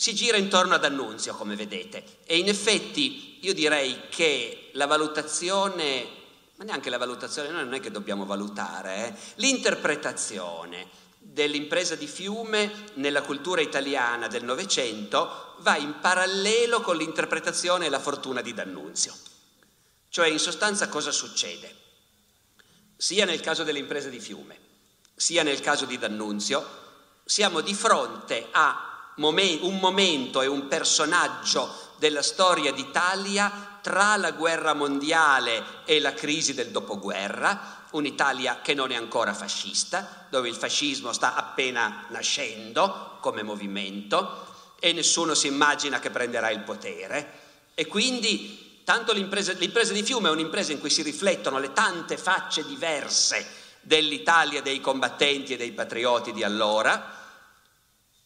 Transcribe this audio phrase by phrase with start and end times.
[0.00, 6.06] Si gira intorno ad Annunzio, come vedete, e in effetti io direi che la valutazione,
[6.56, 12.72] ma neanche la valutazione, noi non è che dobbiamo valutare, eh, l'interpretazione dell'impresa di fiume
[12.94, 19.14] nella cultura italiana del Novecento va in parallelo con l'interpretazione e la fortuna di D'Annunzio.
[20.08, 21.76] Cioè, in sostanza, cosa succede?
[22.96, 24.58] Sia nel caso dell'impresa di fiume,
[25.14, 26.66] sia nel caso di D'Annunzio,
[27.22, 28.89] siamo di fronte a
[29.22, 36.54] un momento e un personaggio della storia d'Italia tra la guerra mondiale e la crisi
[36.54, 43.42] del dopoguerra, un'Italia che non è ancora fascista, dove il fascismo sta appena nascendo come
[43.42, 44.46] movimento
[44.78, 47.38] e nessuno si immagina che prenderà il potere.
[47.74, 52.64] E quindi tanto l'impresa, di Fiume è un'impresa in cui si riflettono le tante facce
[52.66, 53.46] diverse
[53.82, 57.19] dell'Italia dei combattenti e dei patrioti di allora,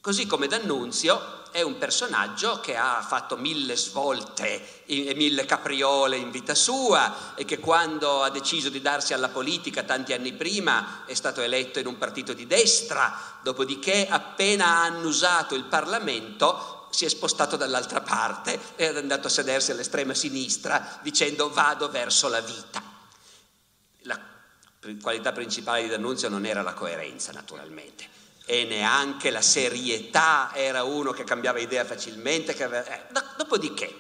[0.05, 6.30] Così come D'Annunzio è un personaggio che ha fatto mille svolte e mille capriole in
[6.30, 11.14] vita sua e che quando ha deciso di darsi alla politica tanti anni prima è
[11.14, 17.08] stato eletto in un partito di destra, dopodiché appena ha annusato il Parlamento si è
[17.08, 22.83] spostato dall'altra parte e è andato a sedersi all'estrema sinistra dicendo vado verso la vita.
[24.00, 24.20] La
[25.00, 28.14] qualità principale di D'Annunzio non era la coerenza, naturalmente
[28.46, 32.52] e neanche la serietà era uno che cambiava idea facilmente.
[32.62, 32.84] Aveva...
[32.84, 33.06] Eh,
[33.36, 33.94] dopodiché,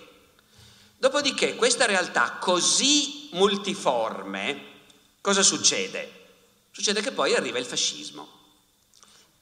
[0.98, 4.72] dopodiché, questa realtà così multiforme,
[5.20, 6.22] cosa succede?
[6.70, 8.28] Succede che poi arriva il fascismo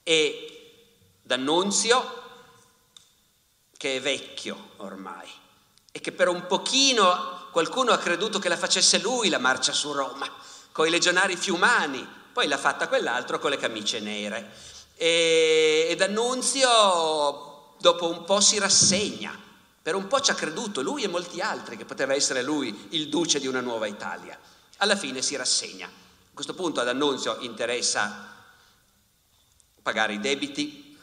[0.03, 0.49] e
[1.23, 2.21] D'Annunzio,
[3.77, 5.29] che è vecchio ormai
[5.91, 9.93] e che per un pochino qualcuno ha creduto che la facesse lui la marcia su
[9.93, 10.31] Roma,
[10.71, 17.75] con i legionari fiumani, poi l'ha fatta quell'altro con le camicie nere e, ed Annunzio
[17.79, 19.39] dopo un po' si rassegna,
[19.83, 23.09] per un po' ci ha creduto lui e molti altri che poteva essere lui il
[23.09, 24.39] duce di una nuova Italia.
[24.79, 25.87] Alla fine si rassegna.
[25.87, 28.31] A questo punto ad Annunzio interessa
[29.83, 30.97] pagare i debiti,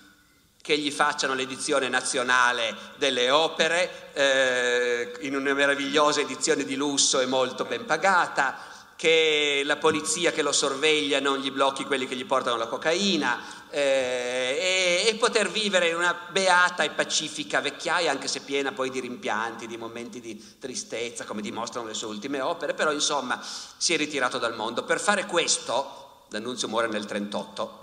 [0.61, 7.25] che gli facciano l'edizione nazionale delle opere eh, in una meravigliosa edizione di lusso e
[7.25, 8.57] molto ben pagata,
[8.99, 13.39] che la polizia che lo sorveglia non gli blocchi quelli che gli portano la cocaina,
[13.69, 18.89] eh, e, e, poter vivere in una beata e pacifica vecchiaia, anche se piena poi
[18.89, 23.93] di rimpianti, di momenti di tristezza, come dimostrano le sue ultime opere, però insomma si
[23.93, 24.83] è ritirato dal mondo.
[24.83, 27.79] Per fare questo, D'Annunzio muore nel 38,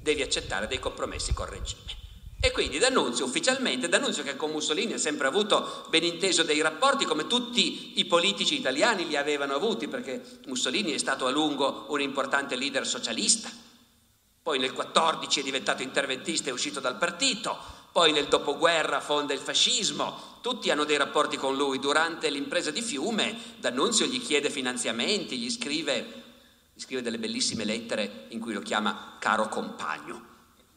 [0.00, 1.99] devi accettare dei compromessi col regime.
[2.42, 7.04] E quindi D'Annunzio ufficialmente, D'Annunzio che con Mussolini ha sempre avuto ben inteso dei rapporti
[7.04, 12.00] come tutti i politici italiani li avevano avuti, perché Mussolini è stato a lungo un
[12.00, 13.50] importante leader socialista,
[14.42, 17.58] poi nel 14 è diventato interventista e uscito dal partito,
[17.92, 21.78] poi nel dopoguerra fonda il fascismo, tutti hanno dei rapporti con lui.
[21.78, 26.22] Durante l'impresa di Fiume, D'Annunzio gli chiede finanziamenti, gli scrive,
[26.72, 30.29] gli scrive delle bellissime lettere in cui lo chiama caro compagno,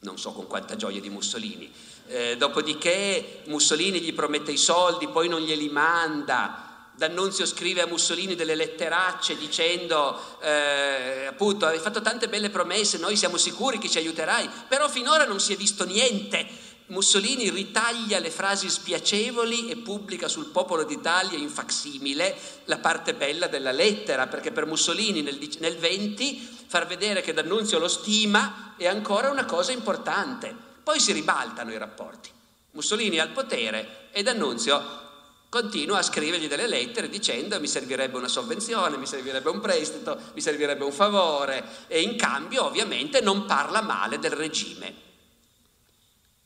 [0.04, 1.72] non so con quanta gioia di Mussolini.
[2.08, 8.36] Eh, dopodiché Mussolini gli promette i soldi, poi non glieli manda, D'Annunzio scrive a Mussolini
[8.36, 13.98] delle letteracce dicendo eh, appunto hai fatto tante belle promesse, noi siamo sicuri che ci
[13.98, 16.48] aiuterai, però finora non si è visto niente.
[16.88, 23.48] Mussolini ritaglia le frasi spiacevoli e pubblica sul Popolo d'Italia in facsimile la parte bella
[23.48, 28.88] della lettera, perché per Mussolini nel, nel 20 far vedere che D'Annunzio lo stima è
[28.88, 30.56] ancora una cosa importante.
[30.84, 32.30] Poi si ribaltano i rapporti.
[32.72, 35.02] Mussolini è al potere e D'Annunzio
[35.50, 40.42] continua a scrivergli delle lettere dicendo mi servirebbe una sovvenzione, mi servirebbe un prestito, mi
[40.42, 44.94] servirebbe un favore e in cambio ovviamente non parla male del regime.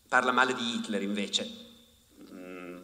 [0.10, 1.67] Parla male di Hitler invece.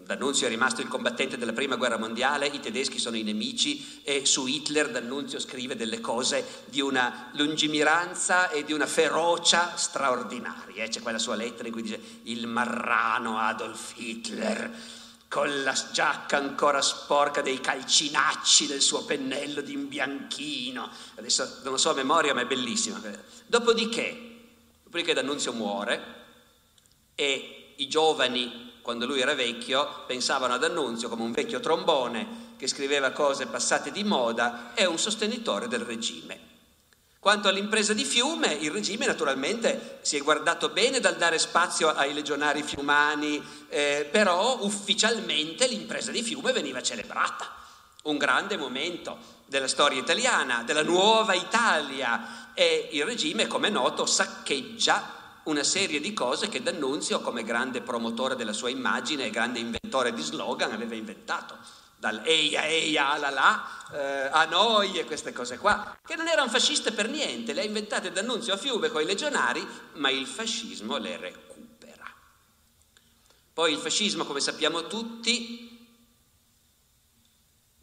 [0.06, 4.26] D'Annunzio è rimasto il combattente della prima guerra mondiale, i tedeschi sono i nemici e
[4.26, 10.90] su Hitler D'Annunzio scrive delle cose di una lungimiranza e di una ferocia straordinarie.
[10.90, 14.72] C'è quella sua lettera in cui dice il marrano Adolf Hitler
[15.34, 20.88] con la giacca ancora sporca dei calcinacci del suo pennello di imbianchino.
[21.16, 23.02] Adesso non lo so a memoria, ma è bellissima.
[23.48, 24.42] Dopodiché,
[24.84, 26.22] dopodiché D'Annunzio muore
[27.16, 32.68] e i giovani, quando lui era vecchio, pensavano ad Annunzio come un vecchio trombone che
[32.68, 36.52] scriveva cose passate di moda e un sostenitore del regime.
[37.18, 42.14] Quanto all'impresa di Fiume, il regime naturalmente si è guardato bene dal dare spazio ai
[42.14, 47.50] legionari fiumani, eh, però ufficialmente l'impresa di Fiume veniva celebrata.
[48.04, 54.06] Un grande momento della storia italiana, della nuova Italia e il regime, come è noto,
[54.06, 59.60] saccheggia una serie di cose che D'Annunzio, come grande promotore della sua immagine e grande
[59.60, 61.58] inventore di slogan, aveva inventato
[61.98, 66.50] dal eia eia la la eh, a noi e queste cose qua, che non erano
[66.50, 70.98] fasciste per niente, le ha inventate d'annunzio a Fiume con i legionari, ma il fascismo
[70.98, 72.04] le recupera.
[73.54, 75.73] Poi il fascismo, come sappiamo tutti,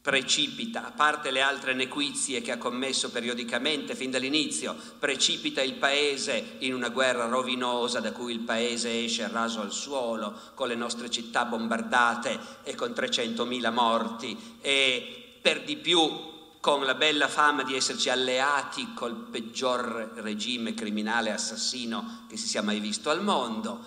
[0.02, 6.56] precipita, a parte le altre nequizie che ha commesso periodicamente fin dall'inizio, precipita il paese
[6.60, 11.10] in una guerra rovinosa da cui il paese esce raso al suolo, con le nostre
[11.10, 16.28] città bombardate e con 300.000 morti e per di più
[16.60, 22.62] con la bella fama di esserci alleati col peggior regime criminale assassino che si sia
[22.62, 23.80] mai visto al mondo.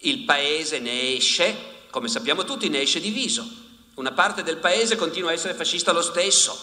[0.00, 3.62] Il paese ne esce, come sappiamo tutti, ne esce diviso
[3.94, 6.58] una parte del paese continua a essere fascista lo stesso,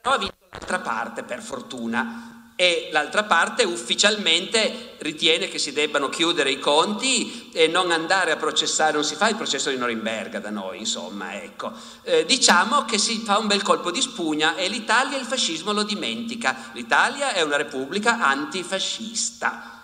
[0.00, 6.08] però ha vinto l'altra parte, per fortuna, e l'altra parte ufficialmente ritiene che si debbano
[6.08, 10.40] chiudere i conti e non andare a processare, non si fa il processo di Norimberga
[10.40, 11.70] da noi, insomma, ecco.
[12.02, 15.84] Eh, diciamo che si fa un bel colpo di spugna e l'Italia il fascismo lo
[15.84, 16.70] dimentica.
[16.72, 19.78] L'Italia è una repubblica antifascista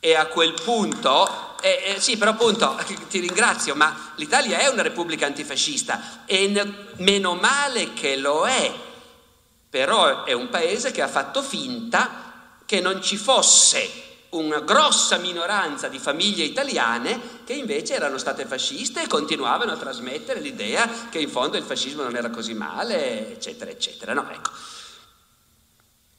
[0.00, 4.82] e a quel punto, eh, eh, sì però appunto ti ringrazio, ma l'Italia è una
[4.82, 8.72] repubblica antifascista e ne, meno male che lo è,
[9.68, 12.24] però è un paese che ha fatto finta
[12.64, 19.02] che non ci fosse una grossa minoranza di famiglie italiane che invece erano state fasciste
[19.02, 23.70] e continuavano a trasmettere l'idea che in fondo il fascismo non era così male, eccetera,
[23.70, 24.12] eccetera.
[24.12, 24.50] No, ecco.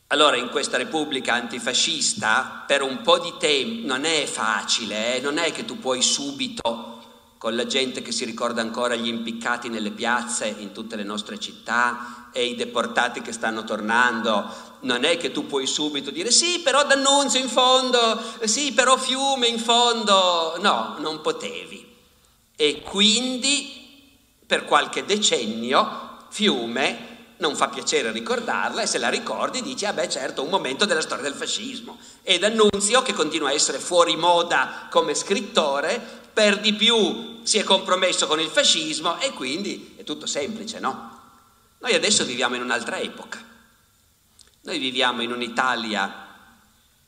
[0.10, 5.20] Allora in questa repubblica antifascista per un po' di tempo non è facile, eh?
[5.20, 7.04] non è che tu puoi subito
[7.38, 11.38] con la gente che si ricorda ancora gli impiccati nelle piazze in tutte le nostre
[11.40, 14.50] città e i deportati che stanno tornando,
[14.82, 19.48] non è che tu puoi subito dire sì però D'Annunzio in fondo, sì però Fiume
[19.48, 21.86] in fondo, no, non potevi.
[22.56, 24.16] E quindi
[24.46, 30.10] per qualche decennio Fiume non fa piacere ricordarla e se la ricordi dici, ah beh
[30.10, 31.98] certo, un momento della storia del fascismo.
[32.24, 36.02] Ed Annunzio, che continua a essere fuori moda come scrittore,
[36.34, 41.16] per di più si è compromesso con il fascismo e quindi è tutto semplice, no?
[41.80, 43.44] Noi adesso viviamo in un'altra epoca.
[44.62, 46.26] Noi viviamo in un'Italia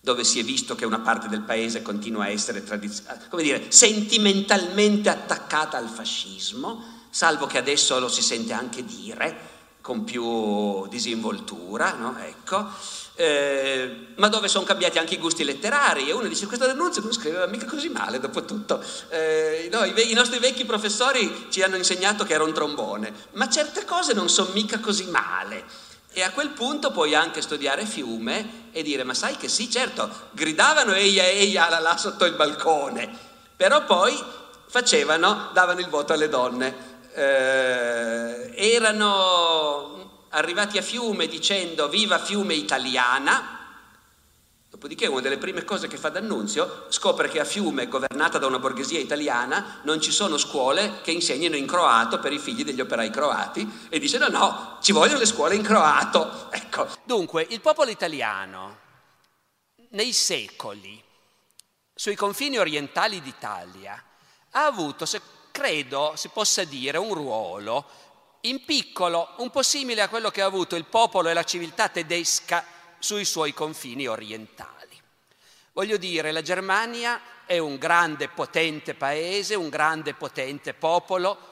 [0.02, 3.72] dove si è visto che una parte del paese continua a essere tradiz- come dire,
[3.72, 9.59] sentimentalmente attaccata al fascismo, salvo che adesso lo si sente anche dire,
[9.90, 12.16] con più disinvoltura, no?
[12.20, 12.68] ecco.
[13.16, 17.12] eh, ma dove sono cambiati anche i gusti letterari e uno dice questo D'Annunzio non
[17.12, 21.76] scriveva mica così male dopo tutto eh, no, i, i, nostri vecchi professori ci hanno
[21.76, 25.64] insegnato che era un trombone ma certe cose non sono mica così male
[26.14, 30.08] e a quel punto puoi anche studiare Fiume e dire ma sai che sì certo
[30.32, 33.10] gridavano eia eia la là sotto il balcone
[33.58, 34.16] però poi
[34.68, 43.58] facevano davano il voto alle donne eh, erano arrivati a Fiume dicendo viva Fiume italiana,
[44.70, 48.60] dopodiché una delle prime cose che fa D'Annunzio scopre che a Fiume, governata da una
[48.60, 53.10] borghesia italiana, non ci sono scuole che insegnino in croato per i figli degli operai
[53.10, 56.48] croati e dice no no, ci vogliono le scuole in croato.
[56.70, 56.88] Ecco.
[57.04, 58.78] Dunque, il popolo italiano
[59.92, 61.04] nei secoli
[61.96, 64.02] sui confini orientali d'Italia
[64.52, 65.06] ha avuto,
[65.52, 67.86] credo si possa dire, un ruolo
[68.42, 71.90] in piccolo un po' simile a quello che ha avuto il popolo e la civiltà
[71.90, 72.64] tedesca
[73.00, 74.78] sui suoi confini orientali.
[75.74, 81.48] Voglio dire, la Germania è un grande potente paese, un grande potente popolo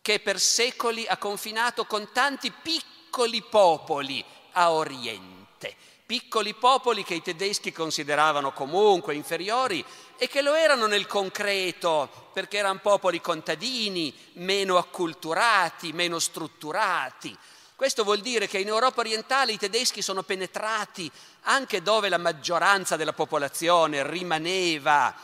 [0.00, 5.76] che per secoli ha confinato con tanti piccoli popoli a oriente,
[6.06, 9.84] piccoli popoli che i tedeschi consideravano comunque inferiori
[10.18, 17.36] e che lo erano nel concreto perché erano popoli contadini, meno acculturati, meno strutturati.
[17.76, 21.08] Questo vuol dire che in Europa orientale i tedeschi sono penetrati
[21.42, 25.14] anche dove la maggioranza della popolazione rimaneva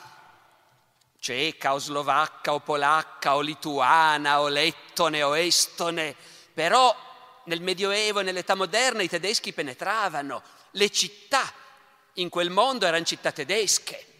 [1.18, 6.14] ceca o slovacca o polacca o lituana o lettone o estone,
[6.52, 6.94] però
[7.46, 11.52] nel Medioevo e nell'età moderna i tedeschi penetravano, le città
[12.14, 14.13] in quel mondo erano città tedesche,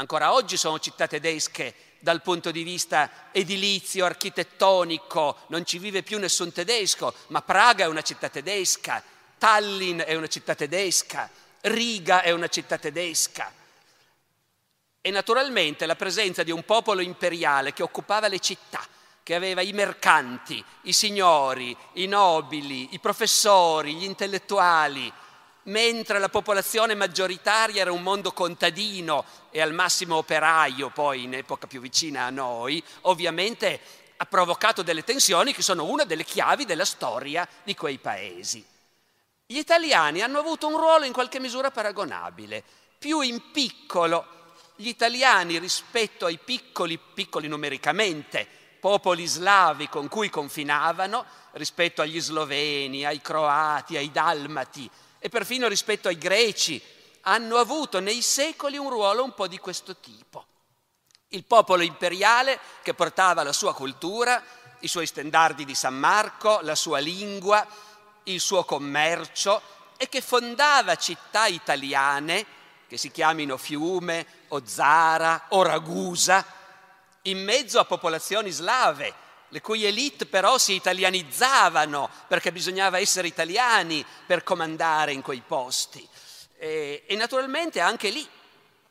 [0.00, 6.18] Ancora oggi sono città tedesche dal punto di vista edilizio, architettonico, non ci vive più
[6.18, 9.02] nessun tedesco, ma Praga è una città tedesca,
[9.36, 11.28] Tallinn è una città tedesca,
[11.60, 13.52] Riga è una città tedesca.
[15.02, 18.82] E naturalmente la presenza di un popolo imperiale che occupava le città,
[19.22, 25.12] che aveva i mercanti, i signori, i nobili, i professori, gli intellettuali,
[25.64, 31.66] mentre la popolazione maggioritaria era un mondo contadino e al massimo operaio, poi in epoca
[31.66, 33.80] più vicina a noi, ovviamente
[34.16, 38.64] ha provocato delle tensioni che sono una delle chiavi della storia di quei paesi.
[39.46, 42.62] Gli italiani hanno avuto un ruolo in qualche misura paragonabile,
[42.98, 44.38] più in piccolo.
[44.76, 48.46] Gli italiani rispetto ai piccoli, piccoli numericamente,
[48.78, 54.88] popoli slavi con cui confinavano, rispetto agli sloveni, ai croati, ai dalmati,
[55.20, 56.82] e perfino rispetto ai greci,
[57.22, 60.46] hanno avuto nei secoli un ruolo un po' di questo tipo.
[61.28, 64.42] Il popolo imperiale che portava la sua cultura,
[64.80, 67.64] i suoi stendardi di San Marco, la sua lingua,
[68.24, 69.60] il suo commercio
[69.96, 72.58] e che fondava città italiane
[72.88, 76.44] che si chiamino Fiume o Zara o Ragusa,
[77.22, 79.14] in mezzo a popolazioni slave
[79.50, 86.06] le cui elite però si italianizzavano perché bisognava essere italiani per comandare in quei posti.
[86.56, 88.26] E, e naturalmente anche lì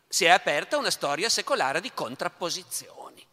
[0.08, 3.25] si è aperta una storia secolare di contrapposizioni,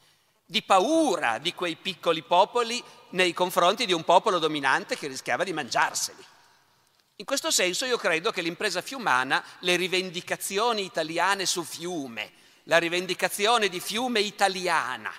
[0.45, 5.53] di paura di quei piccoli popoli nei confronti di un popolo dominante che rischiava di
[5.53, 6.25] mangiarseli.
[7.17, 12.31] In questo senso io credo che l'impresa fiumana, le rivendicazioni italiane su fiume,
[12.65, 15.11] la rivendicazione di fiume italiana,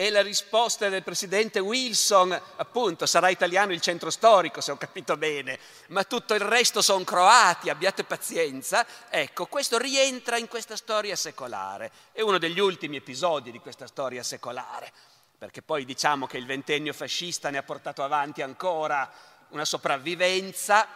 [0.00, 5.18] e la risposta del presidente Wilson, appunto, sarà italiano il centro storico, se ho capito
[5.18, 8.86] bene, ma tutto il resto sono croati, abbiate pazienza.
[9.10, 11.92] Ecco, questo rientra in questa storia secolare.
[12.12, 14.90] È uno degli ultimi episodi di questa storia secolare,
[15.36, 19.06] perché poi diciamo che il ventennio fascista ne ha portato avanti ancora
[19.48, 20.88] una sopravvivenza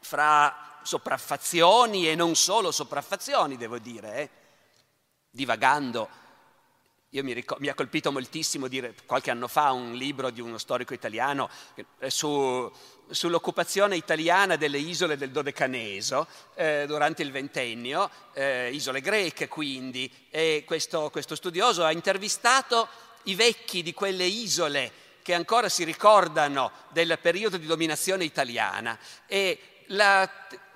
[0.00, 4.30] fra sopraffazioni e non solo sopraffazioni, devo dire, eh?
[5.30, 6.26] divagando
[7.10, 10.92] mi, ric- mi, ha colpito moltissimo dire qualche anno fa un libro di uno storico
[10.92, 11.48] italiano
[12.08, 12.70] su,
[13.08, 20.64] sull'occupazione italiana delle isole del Dodecaneso eh, durante il ventennio, eh, isole greche quindi, e
[20.66, 22.86] questo, questo studioso ha intervistato
[23.24, 28.98] i vecchi di quelle isole che ancora si ricordano del periodo di dominazione italiana.
[29.26, 30.30] E la,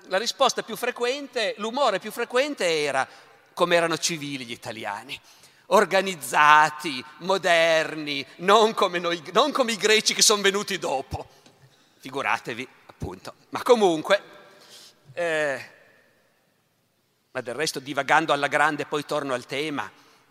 [0.09, 3.07] la risposta più frequente, l'umore più frequente era
[3.55, 5.21] come erano civili gli italiani
[5.67, 11.27] organizzati, moderni, non come, noi, non come i greci che sono venuti dopo.
[11.99, 13.35] Figuratevi, appunto.
[13.51, 14.23] Ma comunque,
[15.13, 15.71] eh,
[17.31, 19.91] ma del resto divagando alla grande, poi torno al tema,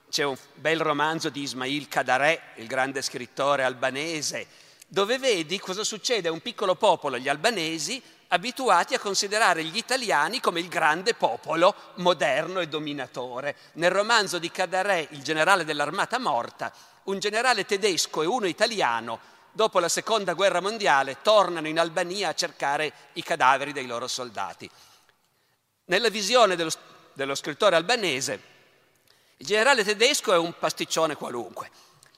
[0.09, 4.45] c'è un bel romanzo di Ismail Kadarè, il grande scrittore albanese,
[4.87, 8.01] dove vedi cosa succede a un piccolo popolo, gli albanesi,
[8.33, 13.55] abituati a considerare gli italiani come il grande popolo moderno e dominatore.
[13.73, 16.71] Nel romanzo di Cadarè, Il generale dell'armata morta,
[17.03, 19.19] un generale tedesco e uno italiano,
[19.51, 24.69] dopo la seconda guerra mondiale, tornano in Albania a cercare i cadaveri dei loro soldati.
[25.85, 26.71] Nella visione dello,
[27.13, 28.49] dello scrittore albanese,
[29.37, 31.69] il generale tedesco è un pasticcione qualunque,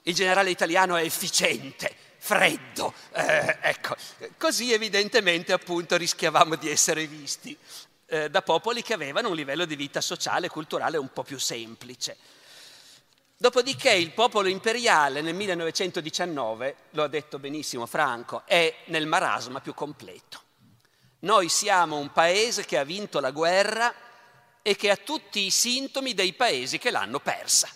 [0.04, 2.94] il generale italiano è efficiente, freddo.
[3.12, 3.98] Eh, ecco,
[4.38, 7.58] così evidentemente appunto rischiavamo di essere visti
[8.06, 11.38] eh, da popoli che avevano un livello di vita sociale e culturale un po' più
[11.38, 12.16] semplice.
[13.36, 19.74] Dopodiché il popolo imperiale nel 1919, lo ha detto benissimo Franco, è nel marasma più
[19.74, 20.42] completo.
[21.20, 23.94] Noi siamo un paese che ha vinto la guerra
[24.62, 27.68] e che ha tutti i sintomi dei paesi che l'hanno persa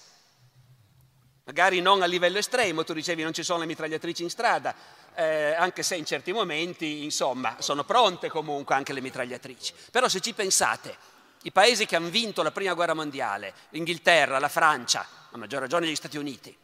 [1.48, 4.76] magari non a livello estremo, tu dicevi non ci sono le mitragliatrici in strada,
[5.16, 9.74] eh, anche se in certi momenti, insomma, sono pronte comunque anche le mitragliatrici.
[9.90, 10.96] Però se ci pensate,
[11.44, 15.88] i paesi che hanno vinto la prima guerra mondiale, l'Inghilterra, la Francia, a maggior ragione
[15.88, 16.56] gli Stati Uniti,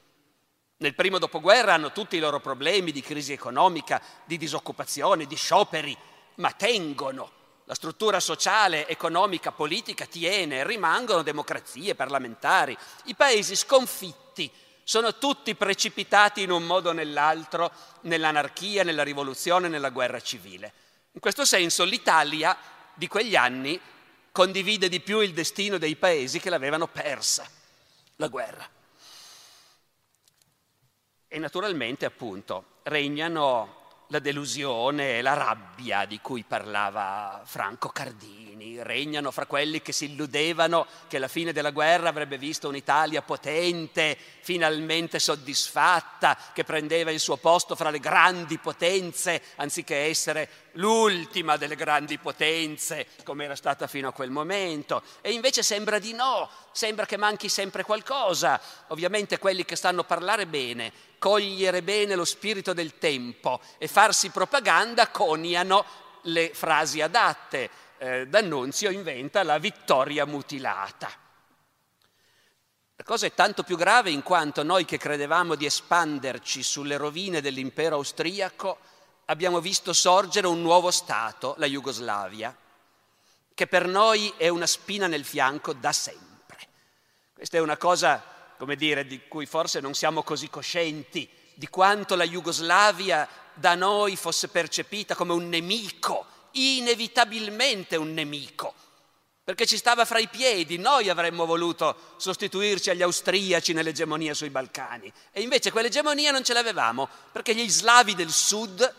[0.77, 5.97] nel primo dopoguerra hanno tutti i loro problemi di crisi economica, di disoccupazione, di scioperi,
[6.35, 7.31] ma tengono.
[7.65, 12.77] La struttura sociale, economica, politica tiene, rimangono democrazie parlamentari.
[13.05, 14.51] I paesi sconfitti
[14.83, 17.71] sono tutti precipitati in un modo o nell'altro
[18.01, 20.73] nell'anarchia, nella rivoluzione, nella guerra civile.
[21.11, 22.57] In questo senso l'Italia
[22.93, 23.79] di quegli anni
[24.31, 27.47] condivide di più il destino dei paesi che l'avevano persa,
[28.17, 28.67] la guerra.
[31.27, 33.82] E naturalmente appunto regnano
[34.13, 38.81] la delusione e la rabbia di cui parlava Franco Cardini.
[38.83, 44.15] Regnano fra quelli che si illudevano che la fine della guerra avrebbe visto un'Italia potente,
[44.41, 51.75] finalmente soddisfatta, che prendeva il suo posto fra le grandi potenze, anziché essere l'ultima delle
[51.75, 55.03] grandi potenze, come era stata fino a quel momento.
[55.21, 58.59] E invece sembra di no, sembra che manchi sempre qualcosa.
[58.87, 64.29] Ovviamente quelli che stanno a parlare bene cogliere bene lo spirito del tempo e farsi
[64.29, 65.85] propaganda coniano
[66.23, 67.69] le frasi adatte.
[67.97, 71.09] Eh, D'Annunzio inventa la vittoria mutilata.
[72.95, 77.39] La cosa è tanto più grave in quanto noi che credevamo di espanderci sulle rovine
[77.39, 78.79] dell'impero austriaco
[79.25, 82.55] abbiamo visto sorgere un nuovo Stato, la Jugoslavia,
[83.53, 86.57] che per noi è una spina nel fianco da sempre.
[87.33, 88.31] Questa è una cosa
[88.63, 94.15] come dire, di cui forse non siamo così coscienti, di quanto la Jugoslavia da noi
[94.15, 98.73] fosse percepita come un nemico, inevitabilmente un nemico,
[99.43, 105.11] perché ci stava fra i piedi, noi avremmo voluto sostituirci agli austriaci nell'egemonia sui Balcani
[105.31, 108.95] e invece quell'egemonia non ce l'avevamo, perché gli slavi del sud,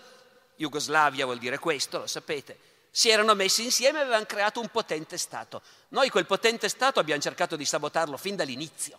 [0.57, 2.59] Jugoslavia vuol dire questo, lo sapete,
[2.91, 5.63] si erano messi insieme e avevano creato un potente Stato.
[5.89, 8.99] Noi quel potente Stato abbiamo cercato di sabotarlo fin dall'inizio.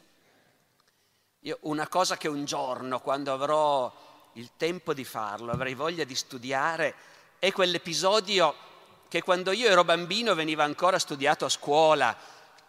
[1.42, 3.94] Io una cosa che un giorno, quando avrò
[4.34, 6.94] il tempo di farlo, avrei voglia di studiare,
[7.40, 8.56] è quell'episodio
[9.08, 12.18] che quando io ero bambino veniva ancora studiato a scuola,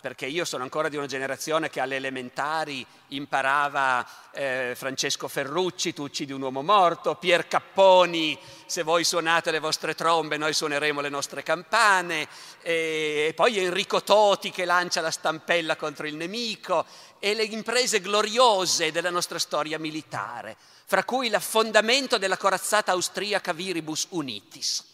[0.07, 6.05] perché io sono ancora di una generazione che alle elementari imparava eh, Francesco Ferrucci, Tu
[6.05, 11.09] uccidi un uomo morto, Pier Capponi, se voi suonate le vostre trombe noi suoneremo le
[11.09, 12.29] nostre campane,
[12.63, 16.87] e poi Enrico Toti che lancia la stampella contro il nemico
[17.19, 24.07] e le imprese gloriose della nostra storia militare, fra cui l'affondamento della corazzata austriaca Viribus
[24.11, 24.85] Unitis,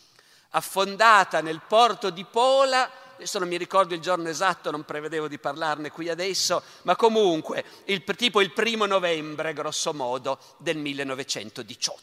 [0.52, 5.38] affondata nel porto di Pola adesso non mi ricordo il giorno esatto, non prevedevo di
[5.38, 12.00] parlarne qui adesso, ma comunque il, tipo il primo novembre, grosso modo, del 1918.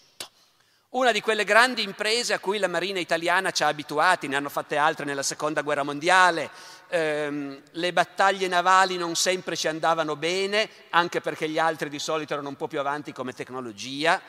[0.91, 4.47] Una di quelle grandi imprese a cui la Marina italiana ci ha abituati, ne hanno
[4.47, 6.49] fatte altre nella Seconda Guerra Mondiale,
[6.87, 12.31] ehm, le battaglie navali non sempre ci andavano bene, anche perché gli altri di solito
[12.31, 14.21] erano un po' più avanti come tecnologia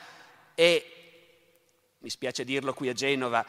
[0.53, 0.85] e,
[1.99, 3.43] mi spiace dirlo qui a Genova,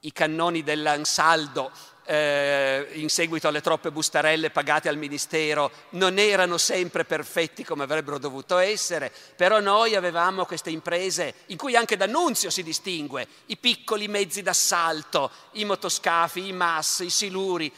[0.00, 1.70] i cannoni dell'Ansaldo
[2.10, 8.18] eh, in seguito alle troppe bustarelle pagate al Ministero non erano sempre perfetti come avrebbero
[8.18, 14.08] dovuto essere, però noi avevamo queste imprese in cui anche D'Annunzio si distingue, i piccoli
[14.08, 17.72] mezzi d'assalto, i motoscafi, i mass, i siluri,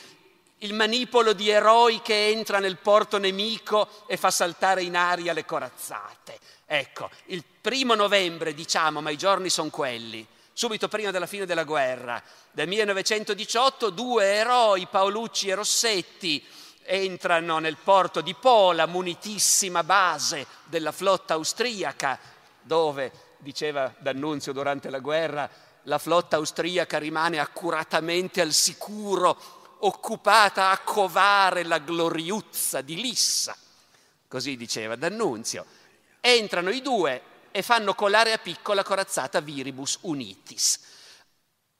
[0.58, 5.44] il manipolo di eroi che entra nel porto nemico e fa saltare in aria le
[5.44, 6.38] corazzate.
[6.64, 11.64] Ecco, il primo novembre diciamo, ma i giorni sono quelli, subito prima della fine della
[11.64, 16.44] guerra, del 1918, due eroi, Paolucci e Rossetti,
[16.84, 22.18] entrano nel porto di Pola, munitissima base della flotta austriaca,
[22.60, 25.48] dove, diceva D'Annunzio durante la guerra,
[25.84, 33.56] la flotta austriaca rimane accuratamente al sicuro, occupata a covare la gloriuzza di Lissa.
[34.28, 35.66] Così diceva D'Annunzio.
[36.20, 37.20] Entrano i due
[37.52, 40.80] e fanno colare a picco la corazzata Viribus Unitis.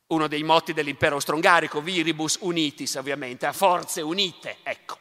[0.08, 4.98] Uno dei motti dell'impero austro-ungarico, Viribus Unitis ovviamente, a forze unite, ecco.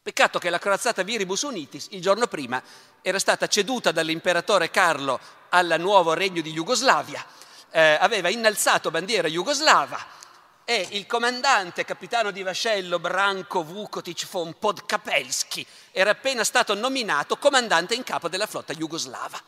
[0.00, 2.62] Peccato che la corazzata Viribus Unitis il giorno prima
[3.02, 7.24] era stata ceduta dall'imperatore Carlo al nuovo regno di Jugoslavia,
[7.70, 10.20] eh, aveva innalzato bandiera jugoslava
[10.64, 17.94] e il comandante capitano di vascello Branko Vukotic von Podkapelski era appena stato nominato comandante
[17.94, 19.40] in capo della flotta jugoslava.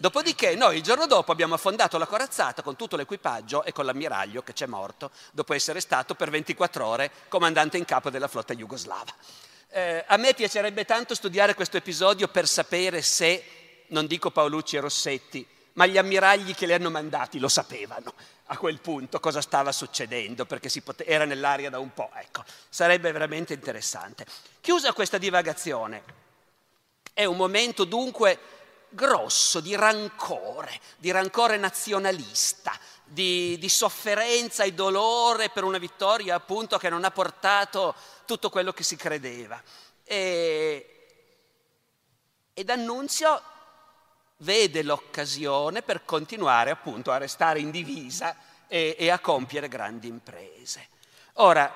[0.00, 4.44] Dopodiché noi il giorno dopo abbiamo affondato la corazzata con tutto l'equipaggio e con l'ammiraglio
[4.44, 9.12] che c'è morto dopo essere stato per 24 ore comandante in capo della flotta jugoslava.
[9.70, 13.44] Eh, a me piacerebbe tanto studiare questo episodio per sapere se,
[13.88, 18.14] non dico Paolucci e Rossetti, ma gli ammiragli che li hanno mandati lo sapevano
[18.50, 22.10] a quel punto cosa stava succedendo, perché pote- era nell'aria da un po'.
[22.14, 24.24] Ecco, sarebbe veramente interessante.
[24.60, 26.04] Chiusa questa divagazione,
[27.12, 28.38] è un momento dunque
[28.90, 32.72] grosso di rancore, di rancore nazionalista,
[33.04, 38.72] di, di, sofferenza e dolore per una vittoria appunto che non ha portato tutto quello
[38.72, 39.60] che si credeva.
[40.04, 40.94] E,
[42.54, 43.42] ed Annunzio
[44.38, 50.88] vede l'occasione per continuare appunto a restare in divisa e, e a compiere grandi imprese.
[51.34, 51.72] Ora,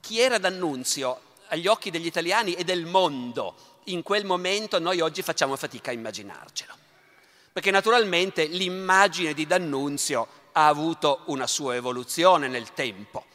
[0.00, 5.22] chi era D'Annunzio agli occhi degli italiani e del mondo in quel momento noi oggi
[5.22, 6.82] facciamo fatica a immaginarcelo.
[7.54, 13.26] perché naturalmente l'immagine di D'Annunzio ha avuto una sua evoluzione nel tempo.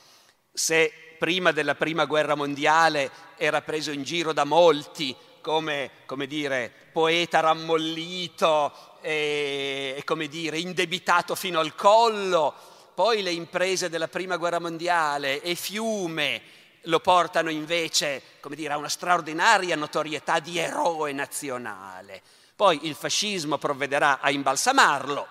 [0.51, 6.69] Se prima della prima guerra mondiale era preso in giro da molti come, come dire,
[6.91, 12.53] poeta rammollito e, come dire, indebitato fino al collo,
[12.93, 16.41] poi le imprese della prima guerra mondiale e Fiume
[16.83, 22.21] lo portano invece, come dire, a una straordinaria notorietà di eroe nazionale.
[22.55, 25.27] Poi il fascismo provvederà a imbalsamarlo,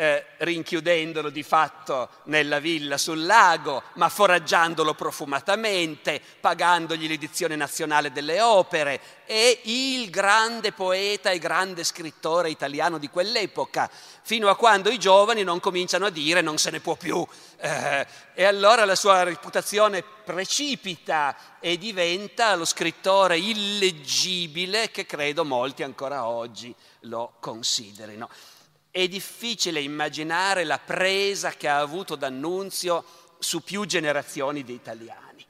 [0.00, 8.40] eh, rinchiudendolo di fatto nella villa sul lago, ma foraggiandolo profumatamente, pagandogli l'edizione nazionale delle
[8.40, 9.00] opere.
[9.24, 13.90] È il grande poeta e grande scrittore italiano di quell'epoca,
[14.22, 17.26] fino a quando i giovani non cominciano a dire non se ne può più.
[17.56, 25.82] Eh, e allora la sua reputazione precipita e diventa lo scrittore illeggibile che credo molti
[25.82, 28.28] ancora oggi lo considerino.
[28.98, 33.04] È difficile immaginare la presa che ha avuto D'Annunzio
[33.38, 35.46] su più generazioni di italiani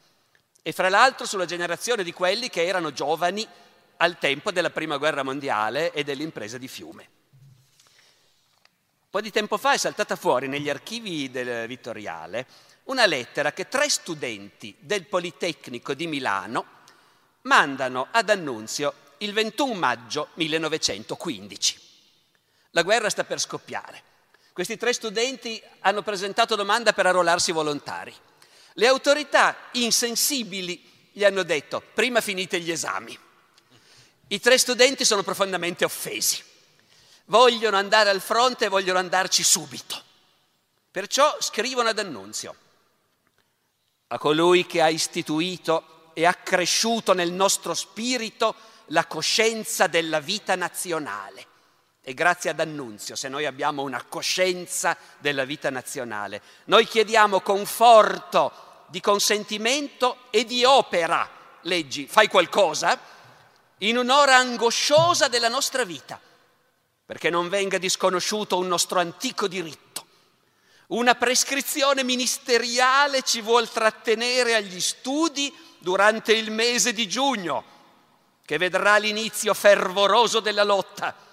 [0.60, 3.48] e fra l'altro sulla generazione di quelli che erano giovani
[3.96, 7.08] al tempo della Prima Guerra Mondiale e dell'impresa di Fiume.
[7.70, 12.46] Un po' di tempo fa è saltata fuori negli archivi del Vittoriale
[12.84, 16.66] una lettera che tre studenti del Politecnico di Milano
[17.44, 21.87] mandano ad Annunzio il 21 maggio 1915.
[22.70, 24.02] La guerra sta per scoppiare.
[24.52, 28.14] Questi tre studenti hanno presentato domanda per arruolarsi volontari.
[28.74, 33.18] Le autorità insensibili gli hanno detto prima finite gli esami.
[34.28, 36.42] I tre studenti sono profondamente offesi.
[37.26, 40.02] Vogliono andare al fronte e vogliono andarci subito.
[40.90, 42.54] Perciò scrivono ad Annunzio
[44.08, 48.54] a colui che ha istituito e accresciuto nel nostro spirito
[48.86, 51.46] la coscienza della vita nazionale
[52.08, 56.40] e grazie ad Annunzio se noi abbiamo una coscienza della vita nazionale.
[56.64, 61.28] Noi chiediamo conforto di consentimento e di opera.
[61.64, 62.98] Leggi, fai qualcosa
[63.80, 66.18] in un'ora angosciosa della nostra vita,
[67.04, 70.06] perché non venga disconosciuto un nostro antico diritto.
[70.86, 77.62] Una prescrizione ministeriale ci vuol trattenere agli studi durante il mese di giugno,
[78.46, 81.26] che vedrà l'inizio fervoroso della lotta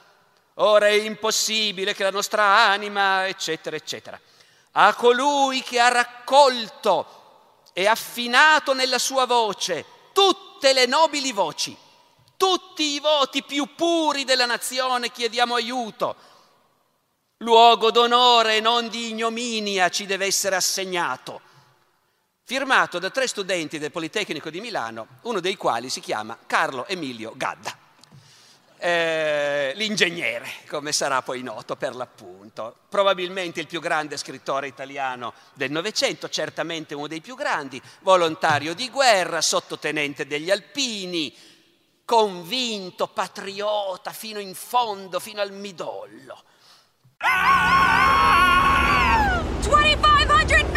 [0.56, 4.20] ora è impossibile che la nostra anima, eccetera, eccetera.
[4.74, 7.24] A colui che ha raccolto
[7.74, 11.76] e affinato nella sua voce tutte le nobili voci,
[12.38, 16.16] tutti i voti più puri della nazione chiediamo aiuto.
[17.40, 21.42] Luogo d'onore e non di ignominia ci deve essere assegnato.
[22.44, 27.34] Firmato da tre studenti del Politecnico di Milano, uno dei quali si chiama Carlo Emilio
[27.36, 27.85] Gadda
[28.86, 32.76] eh, l'ingegnere, come sarà poi noto per l'appunto.
[32.88, 38.92] Probabilmente il più grande scrittore italiano del Novecento, certamente uno dei più grandi, volontario di
[38.92, 41.36] guerra, sottotenente degli Alpini,
[42.06, 46.44] convinto, patriota fino in fondo, fino al midollo.
[47.18, 48.46] Ah!
[49.62, 50.75] 2500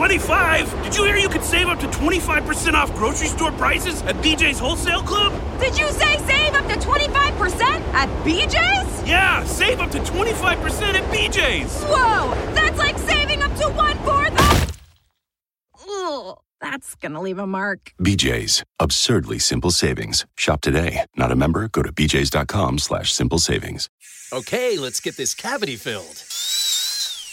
[0.00, 0.82] 25?
[0.82, 4.58] Did you hear you could save up to 25% off grocery store prices at BJ's
[4.58, 5.30] Wholesale Club?
[5.60, 7.60] Did you say save up to 25%
[7.92, 9.06] at BJ's?
[9.06, 11.82] Yeah, save up to 25% at BJ's.
[11.82, 14.78] Whoa, that's like saving up to one fourth of.
[15.86, 17.92] Ugh, that's gonna leave a mark.
[18.00, 20.24] BJ's, absurdly simple savings.
[20.34, 21.04] Shop today.
[21.14, 21.68] Not a member?
[21.68, 23.90] Go to bjs.com slash simple savings.
[24.32, 26.24] Okay, let's get this cavity filled.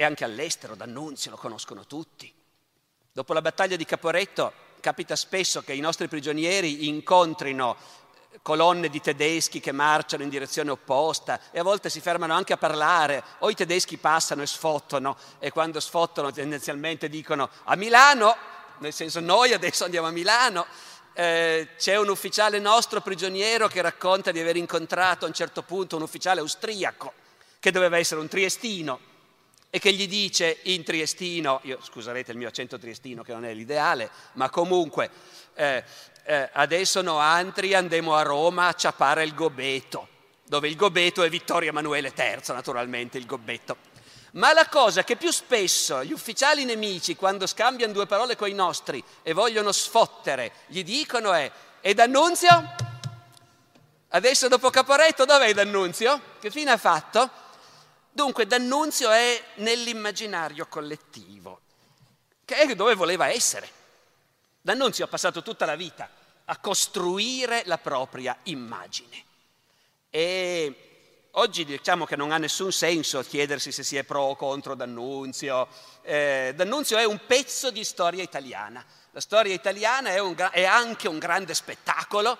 [0.00, 2.32] E anche all'estero, D'Annunzio lo conoscono tutti.
[3.10, 7.76] Dopo la battaglia di Caporetto capita spesso che i nostri prigionieri incontrino
[8.40, 12.56] colonne di tedeschi che marciano in direzione opposta e a volte si fermano anche a
[12.56, 18.36] parlare o i tedeschi passano e sfottano e quando sfottano tendenzialmente dicono a Milano,
[18.78, 20.64] nel senso noi adesso andiamo a Milano.
[21.12, 25.96] Eh, c'è un ufficiale nostro prigioniero che racconta di aver incontrato a un certo punto
[25.96, 27.14] un ufficiale austriaco
[27.58, 29.08] che doveva essere un triestino
[29.70, 33.52] e che gli dice in triestino, io scuserete il mio accento triestino che non è
[33.52, 35.10] l'ideale, ma comunque
[35.54, 35.84] eh,
[36.24, 40.08] eh, adesso no altri andiamo a Roma a ciapare il gobeto.
[40.44, 43.76] dove il gobetto è Vittorio Emanuele III, naturalmente il gobetto.
[44.32, 48.54] Ma la cosa che più spesso gli ufficiali nemici, quando scambiano due parole con i
[48.54, 51.50] nostri e vogliono sfottere, gli dicono è:
[51.82, 52.74] E D'Annunzio?
[54.08, 56.20] Adesso dopo Caporetto dov'è D'Annunzio?
[56.40, 57.30] Che fine ha fatto?
[58.18, 61.60] Dunque D'Annunzio è nell'immaginario collettivo,
[62.44, 63.70] che è dove voleva essere.
[64.60, 66.10] D'Annunzio ha passato tutta la vita
[66.46, 69.24] a costruire la propria immagine.
[70.10, 74.74] E oggi diciamo che non ha nessun senso chiedersi se si è pro o contro
[74.74, 75.68] D'Annunzio.
[76.02, 78.84] Eh, D'Annunzio è un pezzo di storia italiana.
[79.12, 82.36] La storia italiana è, un, è anche un grande spettacolo,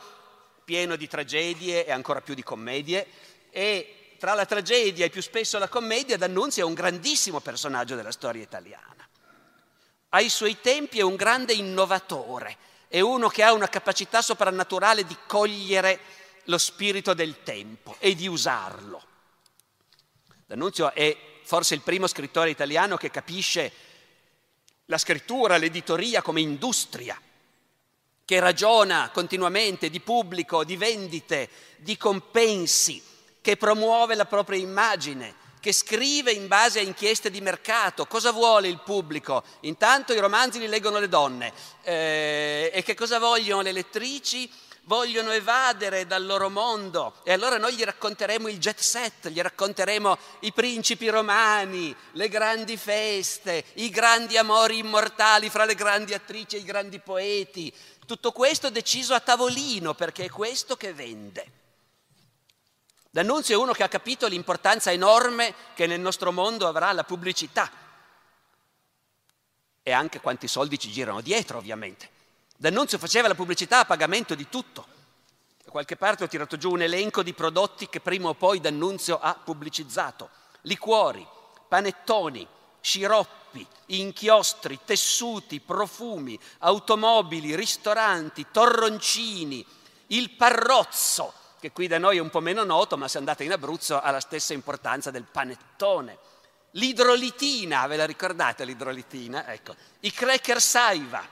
[0.65, 3.07] pieno di tragedie e ancora più di commedie.
[3.51, 8.13] E tra la tragedia e più spesso la commedia, D'Annunzio è un grandissimo personaggio della
[8.13, 9.09] storia italiana.
[10.11, 12.57] Ai suoi tempi è un grande innovatore,
[12.89, 16.01] è uno che ha una capacità soprannaturale di cogliere
[16.45, 19.03] lo spirito del tempo e di usarlo.
[20.47, 23.73] D'Annunzio è forse il primo scrittore italiano che capisce
[24.87, 27.21] la scrittura, l'editoria come industria,
[28.25, 33.03] che ragiona continuamente di pubblico, di vendite, di compensi,
[33.49, 38.05] che promuove la propria immagine, che scrive in base a inchieste di mercato.
[38.05, 39.43] Cosa vuole il pubblico?
[39.61, 41.55] Intanto i romanzi li leggono le donne.
[41.83, 44.51] Eh, e che cosa vogliono le lettrici?
[44.83, 50.17] vogliono evadere dal loro mondo e allora noi gli racconteremo il jet set, gli racconteremo
[50.41, 56.61] i principi romani, le grandi feste, i grandi amori immortali fra le grandi attrici e
[56.61, 57.71] i grandi poeti.
[58.07, 61.58] Tutto questo deciso a tavolino perché è questo che vende.
[63.19, 67.69] D'Annunzio è uno che ha capito l'importanza enorme che nel nostro mondo avrà la pubblicità
[69.83, 72.09] e anche quanti soldi ci girano dietro, ovviamente.
[72.57, 74.87] D'Annunzio faceva la pubblicità a pagamento di tutto.
[75.65, 79.19] Da qualche parte ho tirato giù un elenco di prodotti che prima o poi D'Annunzio
[79.19, 80.31] ha pubblicizzato.
[80.61, 81.27] Liquori,
[81.67, 82.47] panettoni,
[82.81, 89.67] sciroppi, inchiostri, tessuti, profumi, automobili, ristoranti, torroncini,
[90.09, 93.53] il parrozzo, che qui da noi è un po' meno noto, ma se andate in
[93.53, 96.19] Abruzzo ha la stessa importanza del panettone.
[96.73, 99.51] L'idrolitina, ve la ricordate l'idrolitina?
[99.53, 101.27] Ecco, i cracker saiva,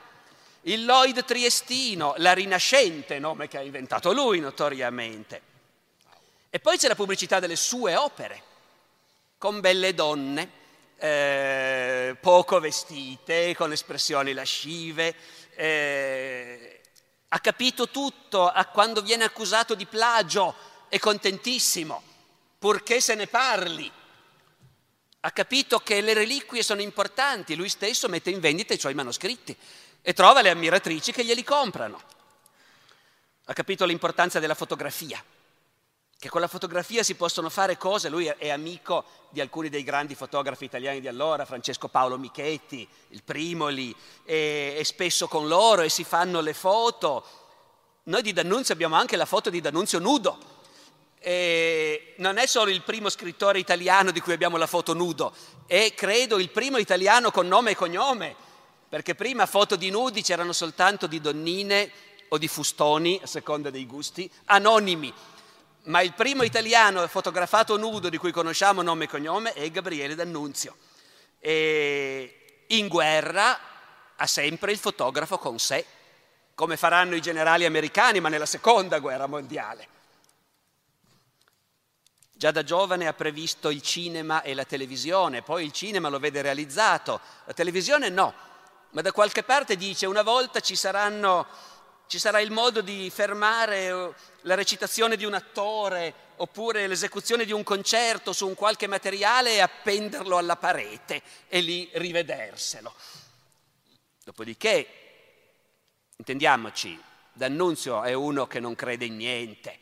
[0.62, 5.40] il Lloyd Triestino, la Rinascente, nome che ha inventato lui notoriamente.
[6.50, 8.42] E poi c'è la pubblicità delle sue opere,
[9.38, 10.50] con belle donne,
[10.96, 15.14] eh, poco vestite, con espressioni lascive.
[15.54, 16.75] Eh,
[17.28, 20.54] ha capito tutto, a quando viene accusato di plagio
[20.88, 22.02] è contentissimo,
[22.58, 23.90] purché se ne parli.
[25.20, 29.56] Ha capito che le reliquie sono importanti, lui stesso mette in vendita i suoi manoscritti
[30.00, 32.00] e trova le ammiratrici che glieli comprano.
[33.46, 35.22] Ha capito l'importanza della fotografia,
[36.18, 40.14] che con la fotografia si possono fare cose, lui è amico di alcuni dei grandi
[40.14, 45.90] fotografi italiani di allora, Francesco Paolo Michetti, il Primoli, e, e spesso con loro e
[45.90, 47.24] si fanno le foto.
[48.04, 50.54] Noi di D'Annunzio abbiamo anche la foto di D'Annunzio nudo,
[51.18, 55.34] e non è solo il primo scrittore italiano di cui abbiamo la foto nudo,
[55.66, 58.34] è credo il primo italiano con nome e cognome,
[58.88, 61.90] perché prima foto di nudi c'erano soltanto di donnine
[62.28, 65.12] o di fustoni, a seconda dei gusti, anonimi.
[65.86, 70.76] Ma il primo italiano fotografato nudo di cui conosciamo nome e cognome è Gabriele D'Annunzio.
[71.38, 73.58] E in guerra
[74.16, 75.84] ha sempre il fotografo con sé,
[76.54, 79.88] come faranno i generali americani, ma nella seconda guerra mondiale.
[82.32, 86.42] Già da giovane ha previsto il cinema e la televisione, poi il cinema lo vede
[86.42, 88.46] realizzato, la televisione no
[88.96, 91.46] ma da qualche parte dice una volta ci, saranno,
[92.06, 97.52] ci sarà il modo di fermare eh, la recitazione di un attore oppure l'esecuzione di
[97.52, 102.94] un concerto su un qualche materiale e appenderlo alla parete e lì rivederselo.
[104.24, 104.88] Dopodiché,
[106.16, 107.00] intendiamoci,
[107.32, 109.78] D'Annunzio è uno che non crede in niente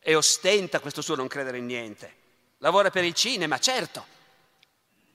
[0.00, 2.22] e ostenta questo suo non credere in niente.
[2.58, 4.06] Lavora per il cinema, certo.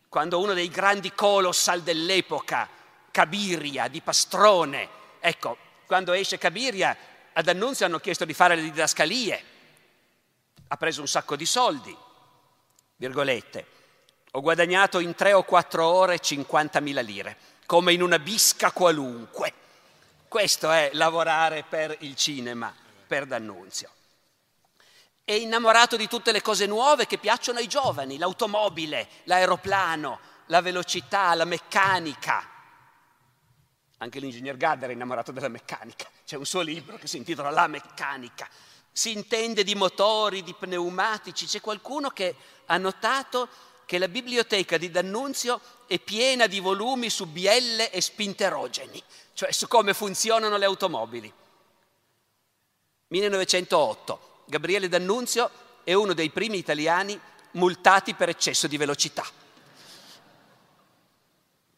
[0.08, 2.70] Quando uno dei grandi colossal dell'epoca
[3.12, 4.90] Cabiria, di Pastrone.
[5.20, 5.58] Ecco,
[5.90, 6.96] quando esce Cabiria,
[7.34, 9.44] ad Annunzio hanno chiesto di fare le didascalie.
[10.68, 11.98] Ha preso un sacco di soldi,
[12.98, 13.66] virgolette.
[14.34, 19.52] Ho guadagnato in tre o quattro ore 50.000 lire, come in una bisca qualunque.
[20.28, 22.72] Questo è lavorare per il cinema,
[23.08, 23.90] per D'Annunzio.
[25.24, 31.34] È innamorato di tutte le cose nuove che piacciono ai giovani, l'automobile, l'aeroplano, la velocità,
[31.34, 32.59] la meccanica.
[34.02, 36.10] Anche l'ingegner Gadda era innamorato della meccanica.
[36.26, 38.48] C'è un suo libro che si intitola La meccanica.
[38.92, 41.46] si intende di motori, di pneumatici.
[41.46, 42.36] C'è qualcuno che
[42.66, 43.48] ha notato
[43.86, 49.02] che la biblioteca di D'Annunzio è piena di volumi su bielle e spinterogeni,
[49.34, 51.32] cioè su come funzionano le automobili.
[53.08, 54.44] 1908.
[54.46, 55.50] Gabriele D'Annunzio
[55.84, 57.20] è uno dei primi italiani
[57.52, 59.26] multati per eccesso di velocità.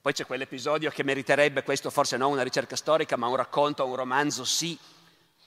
[0.01, 3.95] Poi c'è quell'episodio che meriterebbe, questo forse non una ricerca storica, ma un racconto, un
[3.95, 4.75] romanzo sì,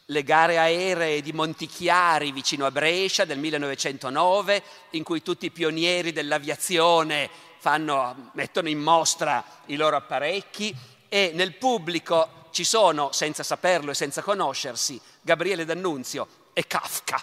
[0.07, 6.12] le gare aeree di Montichiari vicino a Brescia del 1909, in cui tutti i pionieri
[6.12, 10.73] dell'aviazione fanno, mettono in mostra i loro apparecchi
[11.09, 17.21] e nel pubblico ci sono, senza saperlo e senza conoscersi, Gabriele D'Annunzio e Kafka.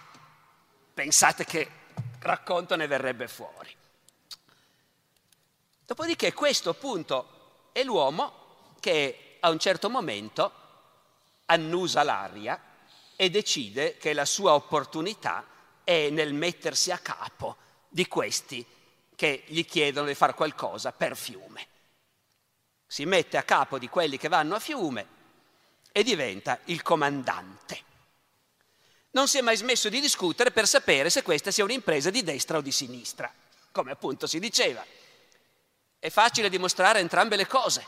[0.94, 1.70] Pensate che
[2.20, 3.74] racconto ne verrebbe fuori.
[5.92, 10.54] Dopodiché questo appunto è l'uomo che a un certo momento
[11.48, 12.58] annusa l'aria
[13.18, 15.46] e decide che la sua opportunità
[15.84, 17.58] è nel mettersi a capo
[17.90, 18.66] di questi
[19.18, 21.68] che gli chiedono di fare qualcosa per fiume.
[22.88, 25.06] Si mette a capo di quelli che vanno a fiume
[25.92, 27.84] e diventa il comandante.
[29.12, 32.60] Non si è mai smesso di discutere per sapere se questa sia un'impresa di destra
[32.60, 33.30] o di sinistra,
[33.74, 34.82] come appunto si diceva.
[36.04, 37.86] È facile dimostrare entrambe le cose.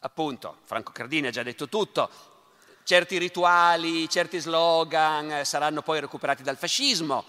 [0.00, 2.10] Appunto, Franco Cardini ha già detto tutto,
[2.82, 7.24] certi rituali, certi slogan saranno poi recuperati dal fascismo,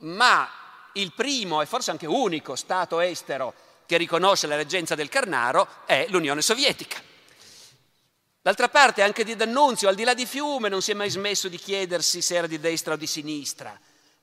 [0.00, 0.46] ma
[0.92, 3.54] il primo e forse anche unico Stato estero
[3.86, 7.00] che riconosce la reggenza del Carnaro è l'Unione Sovietica.
[8.42, 11.48] D'altra parte anche di D'Annunzio, al di là di Fiume, non si è mai smesso
[11.48, 13.74] di chiedersi se era di destra o di sinistra.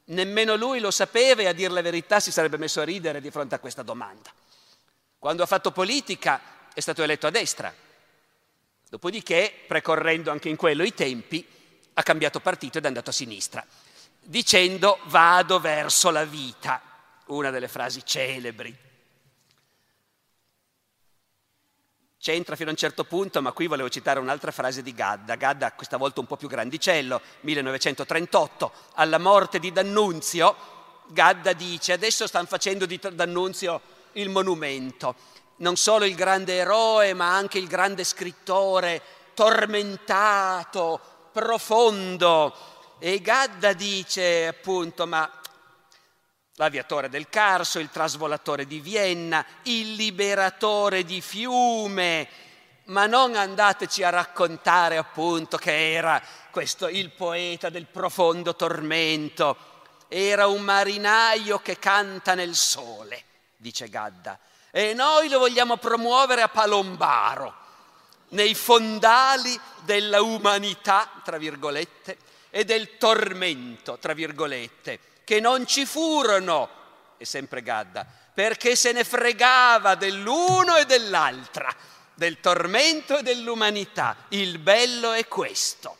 [0.06, 3.32] Nemmeno lui lo sapeva e a dir la verità si sarebbe messo a ridere di
[3.32, 4.32] fronte a questa domanda.
[5.24, 6.42] Quando ha fatto politica
[6.74, 7.74] è stato eletto a destra.
[8.90, 11.48] Dopodiché, precorrendo anche in quello i tempi,
[11.94, 13.66] ha cambiato partito ed è andato a sinistra,
[14.20, 16.82] dicendo vado verso la vita,
[17.28, 18.78] una delle frasi celebri.
[22.20, 25.72] C'entra fino a un certo punto, ma qui volevo citare un'altra frase di Gadda, Gadda
[25.72, 30.54] questa volta un po' più grandicello, 1938, alla morte di D'Annunzio,
[31.08, 35.16] Gadda dice adesso stanno facendo di D'Annunzio il monumento.
[35.58, 39.02] Non solo il grande eroe, ma anche il grande scrittore,
[39.34, 41.00] tormentato,
[41.32, 42.56] profondo.
[43.00, 45.30] E Gadda dice appunto, ma
[46.56, 52.28] l'aviatore del Carso, il trasvolatore di Vienna, il liberatore di Fiume,
[52.86, 56.22] ma non andateci a raccontare appunto che era
[56.52, 59.58] questo il poeta del profondo tormento,
[60.08, 63.32] era un marinaio che canta nel sole
[63.64, 64.38] dice Gadda,
[64.70, 67.62] e noi lo vogliamo promuovere a Palombaro,
[68.30, 72.18] nei fondali della umanità, tra virgolette,
[72.50, 76.70] e del tormento, tra virgolette, che non ci furono,
[77.18, 81.74] è sempre Gadda, perché se ne fregava dell'uno e dell'altra,
[82.14, 84.16] del tormento e dell'umanità.
[84.30, 85.98] Il bello è questo.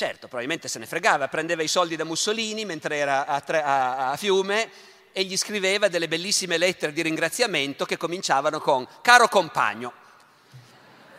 [0.00, 4.12] Certo, probabilmente se ne fregava, prendeva i soldi da Mussolini mentre era a, tre, a,
[4.12, 4.70] a Fiume
[5.12, 9.92] e gli scriveva delle bellissime lettere di ringraziamento che cominciavano con caro compagno.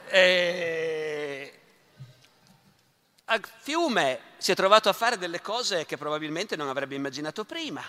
[0.09, 1.59] E...
[3.25, 7.83] A Fiume si è trovato a fare delle cose che probabilmente non avrebbe immaginato prima,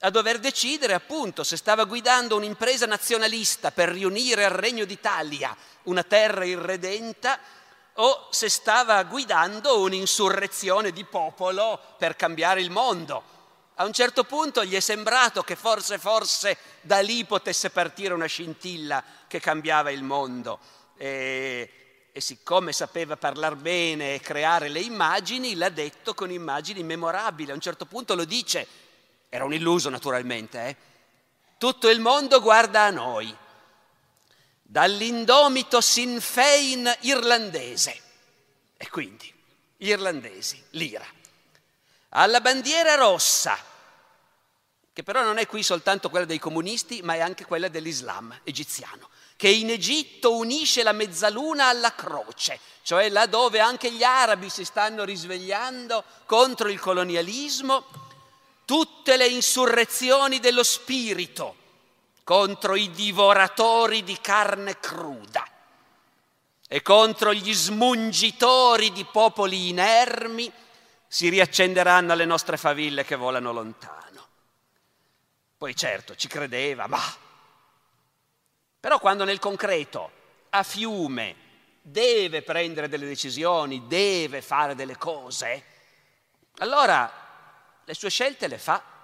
[0.00, 6.02] a dover decidere appunto se stava guidando un'impresa nazionalista per riunire al Regno d'Italia una
[6.02, 7.40] terra irredenta
[8.00, 13.36] o se stava guidando un'insurrezione di popolo per cambiare il mondo.
[13.74, 18.26] A un certo punto gli è sembrato che forse, forse da lì potesse partire una
[18.26, 20.58] scintilla che cambiava il mondo.
[20.96, 27.50] E, e siccome sapeva parlare bene e creare le immagini, l'ha detto con immagini memorabili.
[27.50, 28.66] A un certo punto lo dice,
[29.28, 30.76] era un illuso naturalmente, eh?
[31.58, 33.36] tutto il mondo guarda a noi
[34.70, 37.98] dall'indomito Sinn Fein irlandese.
[38.76, 39.32] E quindi,
[39.78, 41.06] gli irlandesi, l'ira.
[42.10, 43.58] Alla bandiera rossa,
[44.92, 49.08] che però non è qui soltanto quella dei comunisti, ma è anche quella dell'Islam egiziano,
[49.36, 54.66] che in Egitto unisce la mezzaluna alla croce, cioè là dove anche gli arabi si
[54.66, 57.86] stanno risvegliando contro il colonialismo,
[58.66, 61.56] tutte le insurrezioni dello spirito,
[62.28, 65.48] contro i divoratori di carne cruda
[66.68, 70.52] e contro gli smungitori di popoli inermi
[71.06, 74.26] si riaccenderanno alle nostre faville che volano lontano.
[75.56, 77.00] Poi certo ci credeva, ma...
[78.78, 80.10] Però quando nel concreto,
[80.50, 81.34] a fiume,
[81.80, 85.64] deve prendere delle decisioni, deve fare delle cose,
[86.58, 87.10] allora
[87.82, 88.97] le sue scelte le fa.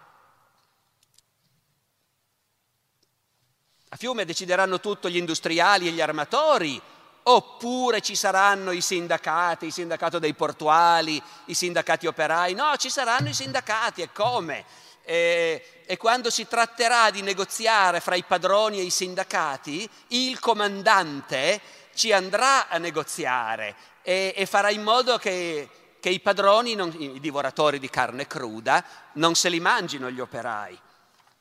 [3.94, 6.82] A Fiume decideranno tutto gli industriali e gli armatori,
[7.22, 12.54] oppure ci saranno i sindacati, il sindacato dei portuali, i sindacati operai?
[12.54, 14.64] No, ci saranno i sindacati e come?
[15.04, 21.60] E, e, quando si tratterà di negoziare fra i padroni e i sindacati, il comandante
[21.94, 25.68] ci andrà a negoziare e, e farà in modo che,
[26.00, 30.76] che i padroni, non, i divoratori di carne cruda, non se li mangino gli operai.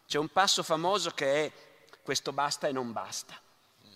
[0.07, 1.51] C'è un passo famoso che è
[2.03, 3.41] questo basta e non basta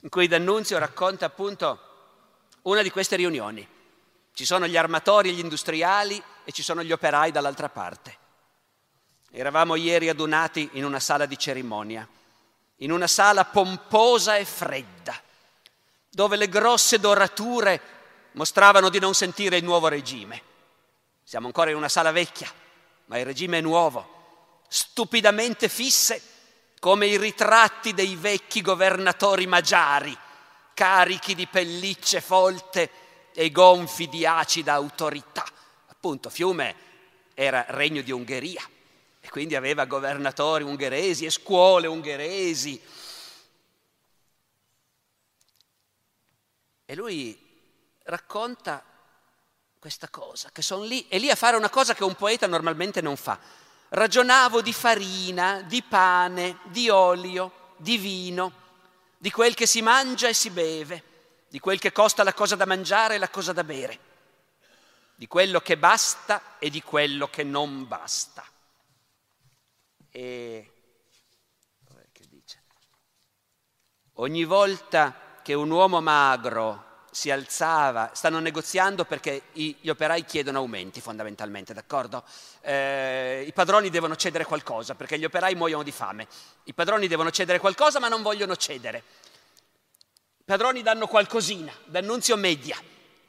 [0.01, 1.79] in cui D'Annunzio racconta appunto
[2.63, 3.67] una di queste riunioni.
[4.33, 8.17] Ci sono gli armatori e gli industriali e ci sono gli operai dall'altra parte.
[9.31, 12.07] Eravamo ieri adunati in una sala di cerimonia,
[12.77, 15.19] in una sala pomposa e fredda,
[16.09, 17.81] dove le grosse dorature
[18.33, 20.41] mostravano di non sentire il nuovo regime.
[21.23, 22.49] Siamo ancora in una sala vecchia,
[23.05, 26.21] ma il regime è nuovo, stupidamente fisse
[26.79, 30.15] come i ritratti dei vecchi governatori magiari,
[30.73, 32.89] carichi di pellicce folte
[33.33, 35.45] e gonfi di acida autorità.
[35.87, 36.75] Appunto, Fiume
[37.33, 38.61] era regno di Ungheria
[39.19, 42.81] e quindi aveva governatori ungheresi e scuole ungheresi.
[46.85, 47.37] E lui
[48.03, 48.83] racconta
[49.79, 53.01] questa cosa, che sono lì, e lì a fare una cosa che un poeta normalmente
[53.01, 58.51] non fa ragionavo di farina, di pane, di olio, di vino,
[59.17, 61.03] di quel che si mangia e si beve,
[61.49, 63.99] di quel che costa la cosa da mangiare e la cosa da bere,
[65.15, 68.45] di quello che basta e di quello che non basta.
[70.09, 70.71] E?
[74.19, 76.86] Ogni volta che un uomo magro
[77.17, 82.23] si alzava, stanno negoziando perché gli operai chiedono aumenti fondamentalmente, d'accordo?
[82.61, 86.27] Eh, I padroni devono cedere qualcosa perché gli operai muoiono di fame.
[86.65, 89.03] I padroni devono cedere qualcosa ma non vogliono cedere.
[90.37, 92.77] I padroni danno qualcosina, d'annunzio media.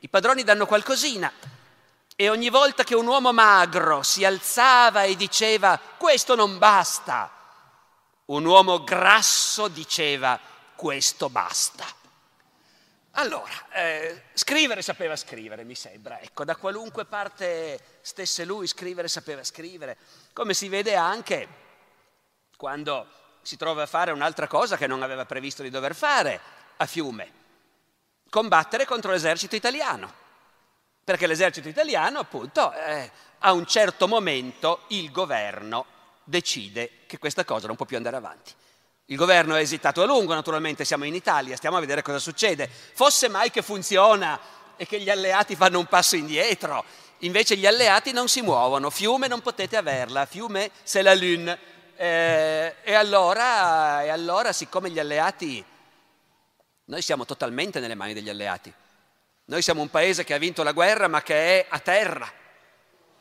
[0.00, 1.32] I padroni danno qualcosina
[2.14, 7.32] e ogni volta che un uomo magro si alzava e diceva questo non basta,
[8.26, 10.38] un uomo grasso diceva
[10.76, 11.97] questo basta.
[13.18, 19.42] Allora, eh, scrivere sapeva scrivere, mi sembra, ecco, da qualunque parte stesse lui, scrivere sapeva
[19.42, 19.96] scrivere,
[20.32, 21.48] come si vede anche
[22.56, 23.08] quando
[23.42, 26.40] si trova a fare un'altra cosa che non aveva previsto di dover fare
[26.76, 27.32] a Fiume,
[28.30, 30.12] combattere contro l'esercito italiano,
[31.02, 33.10] perché l'esercito italiano, appunto, eh,
[33.40, 35.86] a un certo momento il governo
[36.22, 38.54] decide che questa cosa non può più andare avanti.
[39.10, 42.68] Il governo ha esitato a lungo, naturalmente siamo in Italia, stiamo a vedere cosa succede.
[42.68, 44.38] Fosse mai che funziona
[44.76, 46.84] e che gli alleati fanno un passo indietro,
[47.20, 51.58] invece gli alleati non si muovono, Fiume non potete averla, Fiume c'est la lune.
[51.96, 55.64] Eh, e, allora, e allora, siccome gli alleati,
[56.84, 58.70] noi siamo totalmente nelle mani degli alleati,
[59.46, 62.30] noi siamo un paese che ha vinto la guerra ma che è a terra,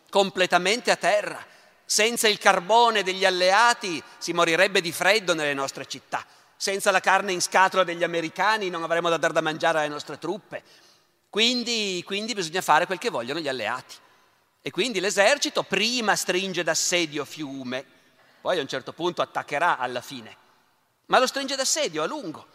[0.09, 1.55] completamente a terra
[1.89, 6.23] senza il carbone degli alleati si morirebbe di freddo nelle nostre città.
[6.57, 10.17] Senza la carne in scatola degli americani non avremmo da dar da mangiare alle nostre
[10.17, 10.63] truppe.
[11.29, 13.95] Quindi, quindi bisogna fare quel che vogliono gli alleati.
[14.61, 17.85] E quindi l'esercito prima stringe d'assedio Fiume,
[18.41, 20.35] poi a un certo punto attaccherà alla fine,
[21.05, 22.47] ma lo stringe d'assedio a lungo.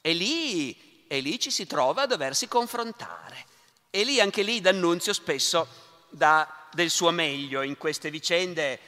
[0.00, 3.44] E lì, e lì ci si trova a doversi confrontare.
[3.90, 5.66] E lì anche lì D'Annunzio spesso
[6.10, 8.78] dà del suo meglio in queste vicende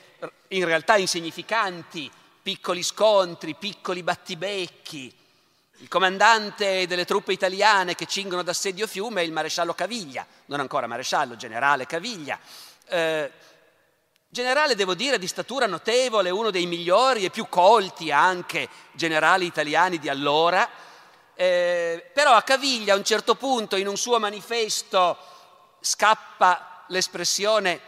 [0.49, 2.11] in realtà insignificanti,
[2.43, 5.15] piccoli scontri, piccoli battibecchi.
[5.79, 10.87] Il comandante delle truppe italiane che cingono d'assedio Fiume è il maresciallo Caviglia, non ancora
[10.87, 12.39] maresciallo, generale Caviglia.
[12.87, 13.31] Eh,
[14.29, 19.99] generale, devo dire, di statura notevole, uno dei migliori e più colti anche generali italiani
[19.99, 20.69] di allora.
[21.35, 25.19] Eh, però a Caviglia a un certo punto in un suo manifesto
[25.81, 27.81] scappa l'espressione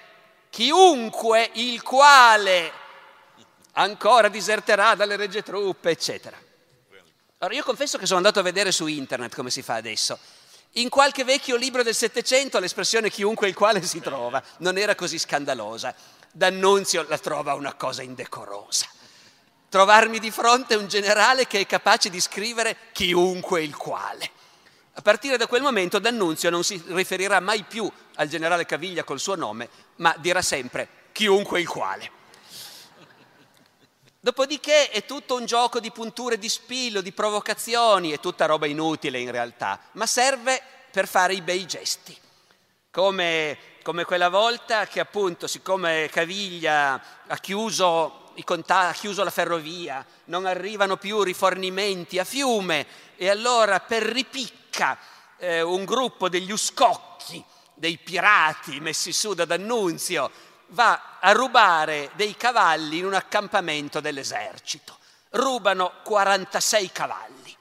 [0.51, 2.73] chiunque il quale
[3.73, 6.37] ancora diserterà dalle regge truppe, eccetera.
[7.39, 10.19] Allora io confesso che sono andato a vedere su internet come si fa adesso.
[10.73, 15.19] In qualche vecchio libro del Settecento l'espressione chiunque il quale si trova non era così
[15.19, 15.95] scandalosa.
[16.33, 18.87] D'Annunzio la trova una cosa indecorosa.
[19.69, 24.31] Trovarmi di fronte un generale che è capace di scrivere chiunque il quale.
[24.99, 29.21] A partire da quel momento D'Annunzio non si riferirà mai più al generale Caviglia col
[29.21, 32.11] suo nome, ma dirà sempre chiunque il quale.
[34.19, 39.19] Dopodiché è tutto un gioco di punture di spillo, di provocazioni, è tutta roba inutile
[39.19, 42.17] in realtà, ma serve per fare i bei gesti,
[42.91, 50.05] come, come quella volta che appunto siccome Caviglia ha chiuso, conta- ha chiuso la ferrovia,
[50.25, 52.87] non arrivano più rifornimenti a fiume
[53.17, 54.03] e allora per
[54.77, 54.99] ripicca
[55.39, 57.43] eh, un gruppo degli uscocchi,
[57.75, 60.31] dei pirati messi su da D'Annunzio,
[60.69, 64.99] va a rubare dei cavalli in un accampamento dell'esercito.
[65.31, 67.57] Rubano 46 cavalli.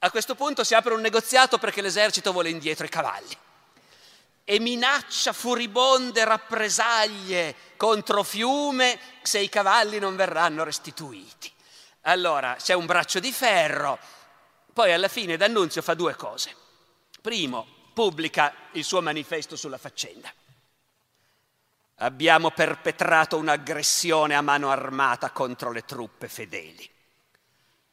[0.00, 3.36] A questo punto si apre un negoziato perché l'esercito vuole indietro i cavalli
[4.48, 11.52] e minaccia furibonde rappresaglie contro Fiume se i cavalli non verranno restituiti.
[12.02, 13.98] Allora c'è un braccio di ferro,
[14.76, 16.54] poi alla fine D'Annunzio fa due cose.
[17.22, 20.30] Primo, pubblica il suo manifesto sulla faccenda.
[21.94, 26.86] Abbiamo perpetrato un'aggressione a mano armata contro le truppe fedeli.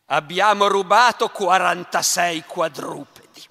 [0.07, 3.47] Abbiamo rubato 46 quadrupedi.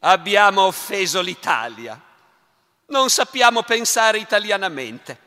[0.00, 1.98] Abbiamo offeso l'Italia.
[2.88, 5.18] Non sappiamo pensare italianamente.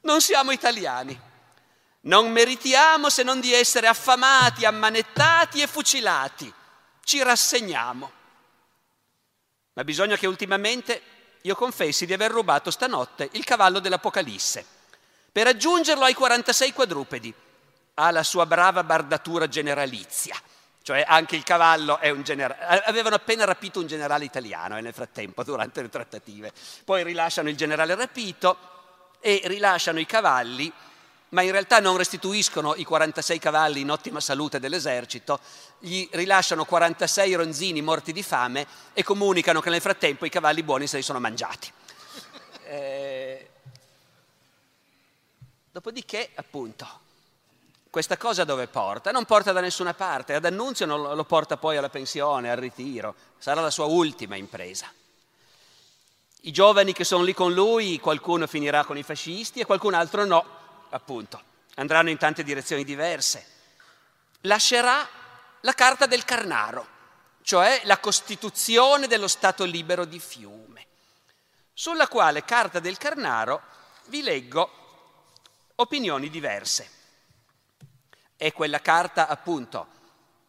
[0.00, 1.20] Non siamo italiani.
[2.06, 6.52] Non meritiamo se non di essere affamati, ammanettati e fucilati.
[7.02, 8.12] Ci rassegniamo.
[9.72, 11.02] Ma bisogna che ultimamente
[11.42, 14.64] io confessi di aver rubato stanotte il cavallo dell'Apocalisse
[15.30, 17.34] per aggiungerlo ai 46 quadrupedi.
[17.94, 20.36] Ha la sua brava bardatura generalizia,
[20.82, 22.84] cioè anche il cavallo è un generale.
[22.84, 26.52] Avevano appena rapito un generale italiano eh, nel frattempo, durante le trattative.
[26.84, 28.58] Poi rilasciano il generale rapito
[29.20, 30.72] e rilasciano i cavalli
[31.30, 35.40] ma in realtà non restituiscono i 46 cavalli in ottima salute dell'esercito,
[35.78, 40.86] gli rilasciano 46 ronzini morti di fame e comunicano che nel frattempo i cavalli buoni
[40.86, 41.72] se li sono mangiati.
[42.64, 43.50] Eh...
[45.72, 47.00] Dopodiché, appunto,
[47.90, 49.10] questa cosa dove porta?
[49.10, 53.14] Non porta da nessuna parte, ad Annunzio non lo porta poi alla pensione, al ritiro,
[53.38, 54.90] sarà la sua ultima impresa.
[56.42, 60.24] I giovani che sono lì con lui, qualcuno finirà con i fascisti e qualcun altro
[60.24, 60.44] no,
[60.90, 61.42] appunto,
[61.74, 63.54] andranno in tante direzioni diverse.
[64.42, 65.08] Lascerà
[65.60, 66.86] la carta del Carnaro,
[67.42, 70.86] cioè la costituzione dello Stato libero di Fiume,
[71.72, 73.62] sulla quale carta del Carnaro
[74.06, 74.70] vi leggo
[75.76, 76.90] opinioni diverse.
[78.36, 79.88] È quella carta, appunto,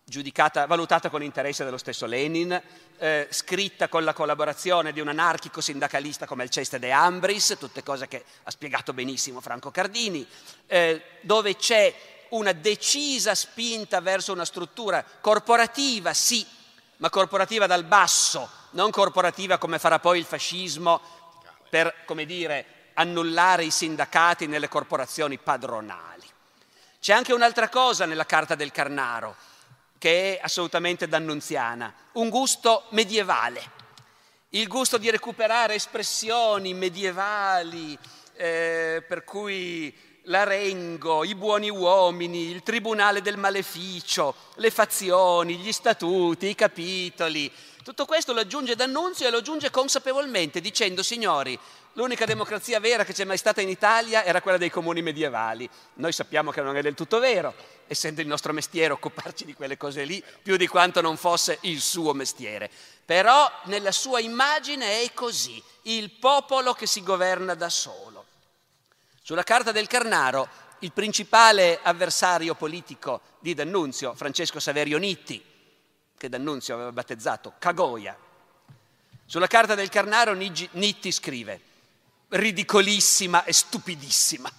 [0.09, 2.61] giudicata, valutata con interesse dallo stesso Lenin,
[2.97, 8.07] eh, scritta con la collaborazione di un anarchico sindacalista come Alceste De Ambris, tutte cose
[8.07, 10.25] che ha spiegato benissimo Franco Cardini,
[10.67, 11.93] eh, dove c'è
[12.29, 16.45] una decisa spinta verso una struttura corporativa, sì,
[16.97, 21.01] ma corporativa dal basso, non corporativa come farà poi il fascismo
[21.69, 26.23] per, come dire, annullare i sindacati nelle corporazioni padronali.
[27.01, 29.35] C'è anche un'altra cosa nella Carta del Carnaro,
[29.97, 33.75] che è assolutamente d'annunziana, un gusto medievale,
[34.49, 37.97] il gusto di recuperare espressioni medievali,
[38.35, 39.93] eh, per cui
[40.23, 47.51] l'arengo, i buoni uomini, il tribunale del maleficio, le fazioni, gli statuti, i capitoli.
[47.83, 51.57] Tutto questo lo aggiunge D'Annunzio e lo aggiunge consapevolmente dicendo signori,
[51.97, 55.67] l'unica democrazia vera che c'è mai stata in Italia era quella dei comuni medievali.
[55.95, 57.55] Noi sappiamo che non è del tutto vero,
[57.87, 61.81] essendo il nostro mestiere occuparci di quelle cose lì, più di quanto non fosse il
[61.81, 62.69] suo mestiere.
[63.03, 68.25] Però nella sua immagine è così, il popolo che si governa da solo.
[69.23, 70.47] Sulla carta del Carnaro,
[70.79, 75.43] il principale avversario politico di D'Annunzio, Francesco Saverio Nitti,
[76.15, 78.15] che D'Annunzio aveva battezzato Cagoia.
[79.25, 81.61] Sulla carta del Carnaro Nitti scrive,
[82.29, 84.51] ridicolissima e stupidissima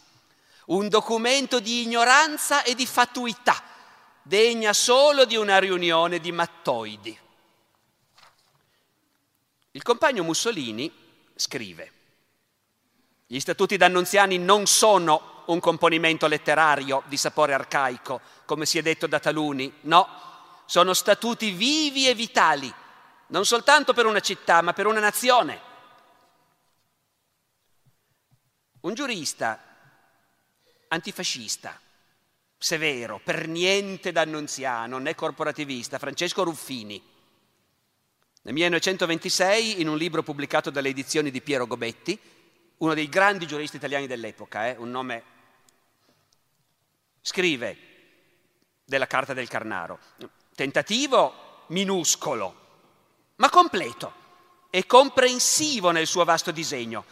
[0.68, 3.62] un documento di ignoranza e di fatuità,
[4.22, 7.18] degna solo di una riunione di mattoidi.
[9.70, 10.92] Il compagno Mussolini
[11.34, 11.92] scrive,
[13.26, 19.06] gli statuti d'annunziani non sono un componimento letterario di sapore arcaico, come si è detto
[19.06, 20.06] da taluni, no,
[20.66, 22.72] sono statuti vivi e vitali,
[23.28, 25.67] non soltanto per una città, ma per una nazione.
[28.80, 29.60] Un giurista
[30.88, 31.80] antifascista,
[32.56, 37.02] severo, per niente d'annunziano né corporativista, Francesco Ruffini.
[38.42, 42.18] Nel 1926, in un libro pubblicato dalle edizioni di Piero Gobetti,
[42.78, 45.22] uno dei grandi giuristi italiani dell'epoca, eh, un nome,
[47.20, 47.76] scrive
[48.84, 49.98] della Carta del Carnaro,
[50.54, 52.66] tentativo minuscolo,
[53.36, 54.26] ma completo
[54.70, 57.04] e comprensivo nel suo vasto disegno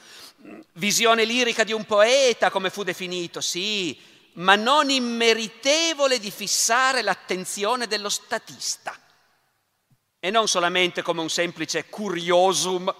[0.72, 3.99] visione lirica di un poeta, come fu definito, sì,
[4.34, 8.99] ma non immeritevole di fissare l'attenzione dello statista.
[10.26, 12.93] e non solamente come un semplice curiosum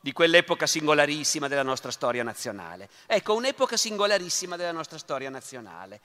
[0.00, 2.88] di quell'epoca singolarissima della nostra storia nazionale.
[3.06, 6.00] Ecco, un'epoca singolarissima della nostra storia nazionale.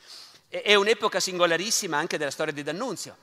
[0.47, 3.15] È un'epoca singolarissima anche della storia di D'Annunzio,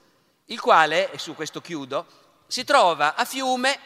[0.45, 2.05] il quale, e su questo chiudo,
[2.47, 3.77] si trova a Fiume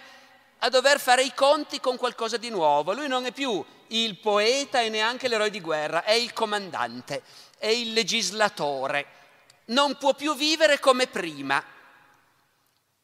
[0.59, 2.93] a dover fare i conti con qualcosa di nuovo.
[2.93, 7.21] Lui non è più il poeta e neanche l'eroe di guerra, è il comandante,
[7.57, 9.05] è il legislatore.
[9.65, 11.63] Non può più vivere come prima.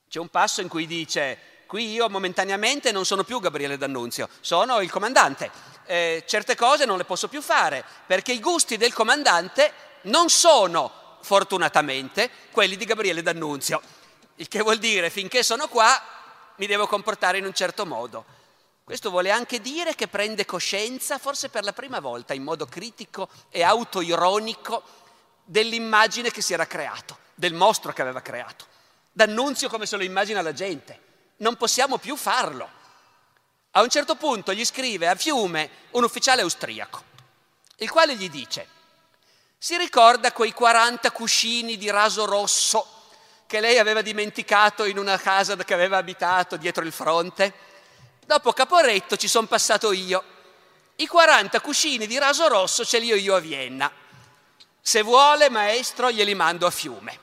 [0.10, 4.80] C'è un passo in cui dice, qui io momentaneamente non sono più Gabriele D'Annunzio, sono
[4.82, 5.52] il comandante.
[5.86, 9.74] Eh, certe cose non le posso più fare perché i gusti del comandante
[10.04, 13.82] non sono, fortunatamente, quelli di Gabriele D'Annunzio.
[14.36, 16.02] Il che vuol dire, finché sono qua,
[16.58, 18.26] mi devo comportare in un certo modo.
[18.84, 23.30] Questo vuole anche dire che prende coscienza, forse per la prima volta, in modo critico
[23.50, 24.84] e autoironico,
[25.46, 28.66] dell'immagine che si era creato, del mostro che aveva creato.
[29.12, 31.12] D'annunzio come se lo immagina la gente.
[31.38, 32.82] Non possiamo più farlo.
[33.72, 37.04] A un certo punto gli scrive a Fiume un ufficiale austriaco,
[37.78, 38.68] il quale gli dice,
[39.58, 43.03] si ricorda quei 40 cuscini di raso rosso
[43.54, 47.54] che lei aveva dimenticato in una casa che aveva abitato dietro il fronte.
[48.26, 50.24] Dopo Caporetto ci sono passato io.
[50.96, 53.92] I 40 cuscini di raso rosso ce li ho io a Vienna.
[54.82, 57.20] Se vuole, maestro, glieli mando a fiume.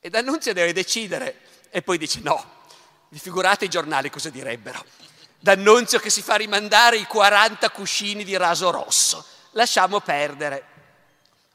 [0.00, 1.38] E D'Annunzio deve decidere.
[1.70, 2.64] E poi dice no.
[3.08, 4.84] Vi figurate i giornali cosa direbbero.
[5.38, 9.24] D'Annunzio che si fa rimandare i 40 cuscini di raso rosso.
[9.52, 10.66] Lasciamo perdere.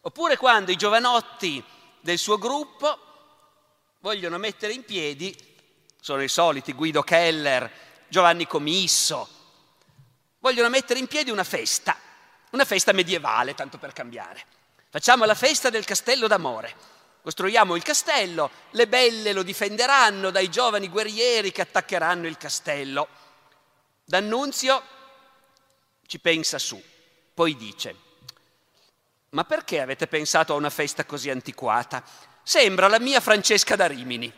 [0.03, 1.61] Oppure quando i giovanotti
[1.99, 3.01] del suo gruppo
[4.07, 5.35] vogliono mettere in piedi,
[5.99, 7.69] sono i soliti Guido Keller,
[8.07, 9.27] Giovanni Comisso,
[10.39, 11.93] vogliono mettere in piedi una festa,
[12.51, 14.45] una festa medievale, tanto per cambiare.
[14.89, 16.73] Facciamo la festa del castello d'amore.
[17.21, 23.09] Costruiamo il castello, le belle lo difenderanno dai giovani guerrieri che attaccheranno il castello.
[24.05, 24.83] D'Annunzio
[26.05, 26.81] ci pensa su,
[27.33, 27.95] poi dice,
[29.31, 32.01] ma perché avete pensato a una festa così antiquata?
[32.47, 34.31] Sembra la mia Francesca da Rimini.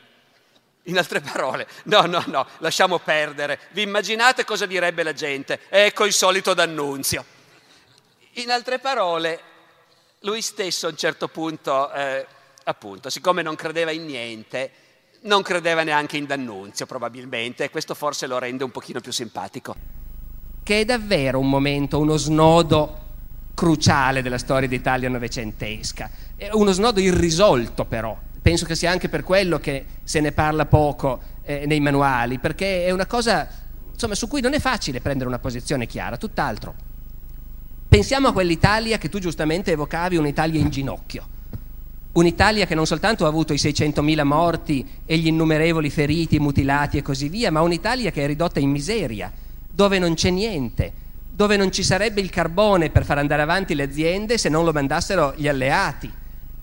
[0.85, 3.59] In altre parole, no, no, no, lasciamo perdere.
[3.69, 5.59] Vi immaginate cosa direbbe la gente?
[5.69, 7.23] Ecco il solito d'annunzio.
[8.31, 9.39] In altre parole,
[10.21, 12.25] lui stesso a un certo punto, eh,
[12.63, 14.71] appunto, siccome non credeva in niente,
[15.21, 19.75] non credeva neanche in D'Annunzio probabilmente, e questo forse lo rende un pochino più simpatico.
[20.63, 23.08] Che è davvero un momento, uno snodo
[23.59, 26.09] cruciale della storia d'Italia novecentesca.
[26.37, 30.65] È uno snodo irrisolto però, penso che sia anche per quello che se ne parla
[30.65, 33.45] poco eh, nei manuali, perché è una cosa
[33.91, 36.73] insomma, su cui non è facile prendere una posizione chiara, tutt'altro.
[37.89, 41.27] Pensiamo a quell'Italia che tu giustamente evocavi, un'Italia in ginocchio.
[42.13, 47.01] Un'Italia che non soltanto ha avuto i 600.000 morti e gli innumerevoli feriti, mutilati e
[47.01, 49.29] così via, ma un'Italia che è ridotta in miseria,
[49.69, 51.07] dove non c'è niente,
[51.39, 54.73] dove non ci sarebbe il carbone per far andare avanti le aziende se non lo
[54.73, 56.11] mandassero gli alleati.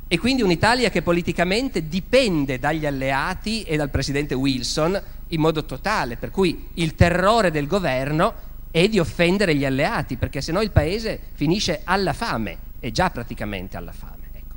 [0.07, 6.19] E quindi un'Italia che politicamente dipende dagli alleati e dal presidente Wilson in modo totale,
[6.19, 8.35] per cui il terrore del governo
[8.71, 13.09] è di offendere gli alleati, perché se no il paese finisce alla fame, è già
[13.09, 14.29] praticamente alla fame.
[14.31, 14.57] Ecco.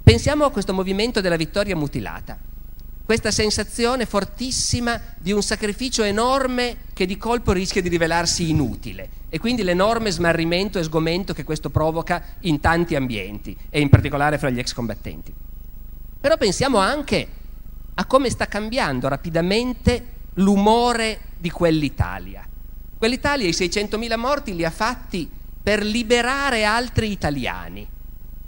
[0.00, 2.38] Pensiamo a questo movimento della vittoria mutilata
[3.04, 9.38] questa sensazione fortissima di un sacrificio enorme che di colpo rischia di rivelarsi inutile e
[9.38, 14.50] quindi l'enorme smarrimento e sgomento che questo provoca in tanti ambienti e in particolare fra
[14.50, 15.32] gli ex combattenti.
[16.20, 17.28] Però pensiamo anche
[17.94, 22.46] a come sta cambiando rapidamente l'umore di quell'Italia.
[22.96, 25.28] Quell'Italia i 600.000 morti li ha fatti
[25.62, 27.86] per liberare altri italiani,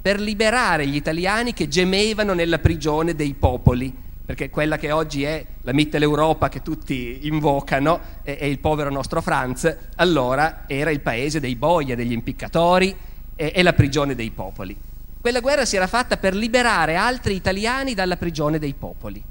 [0.00, 5.44] per liberare gli italiani che gemevano nella prigione dei popoli perché quella che oggi è
[5.62, 11.40] la Mitteleuropa che tutti invocano è, è, il povero nostro Franz, allora era il paese
[11.40, 12.96] dei boia, degli impiccatori
[13.36, 14.74] e, e la prigione dei popoli.
[15.20, 19.22] Quella guerra si era fatta per liberare altri italiani dalla prigione dei popoli,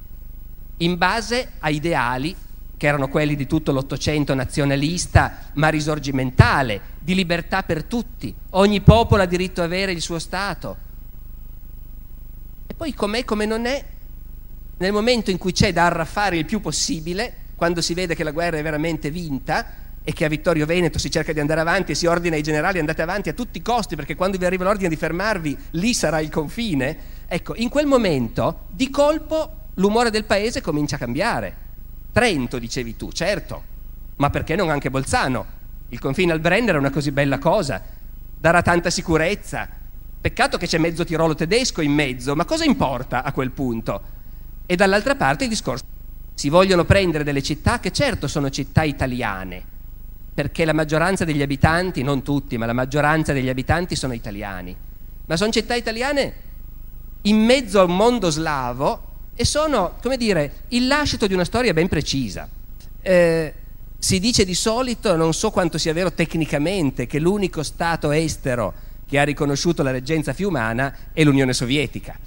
[0.78, 2.36] in base a ideali
[2.78, 9.24] che erano quelli di tutto l'Ottocento nazionalista ma risorgimentale, di libertà per tutti, ogni popolo
[9.24, 10.78] ha diritto ad avere il suo Stato.
[12.68, 13.86] E poi com'è come non è,
[14.78, 18.32] nel momento in cui c'è da arraffare il più possibile, quando si vede che la
[18.32, 21.96] guerra è veramente vinta e che a Vittorio Veneto si cerca di andare avanti e
[21.96, 24.90] si ordina ai generali andate avanti a tutti i costi perché quando vi arriva l'ordine
[24.90, 26.98] di fermarvi lì sarà il confine,
[27.28, 31.56] ecco, in quel momento di colpo l'umore del paese comincia a cambiare.
[32.12, 33.64] Trento, dicevi tu, certo,
[34.18, 35.62] ma perché non anche Bolzano?
[35.90, 37.82] Il confine al Brenner è una così bella cosa,
[38.38, 39.70] darà tanta sicurezza.
[40.20, 44.02] Peccato che c'è mezzo Tirolo tedesco in mezzo, ma cosa importa a quel punto?
[44.74, 45.84] E dall'altra parte il discorso
[46.34, 49.64] Si vogliono prendere delle città che certo sono città italiane,
[50.34, 54.76] perché la maggioranza degli abitanti, non tutti, ma la maggioranza degli abitanti sono italiani,
[55.28, 56.34] ma sono città italiane
[57.22, 61.72] in mezzo a un mondo slavo e sono, come dire, il lascito di una storia
[61.72, 62.50] ben precisa.
[63.00, 63.54] Eh,
[64.00, 68.74] si dice di solito, non so quanto sia vero tecnicamente, che l'unico Stato estero
[69.08, 72.18] che ha riconosciuto la reggenza fiumana è l'Unione Sovietica.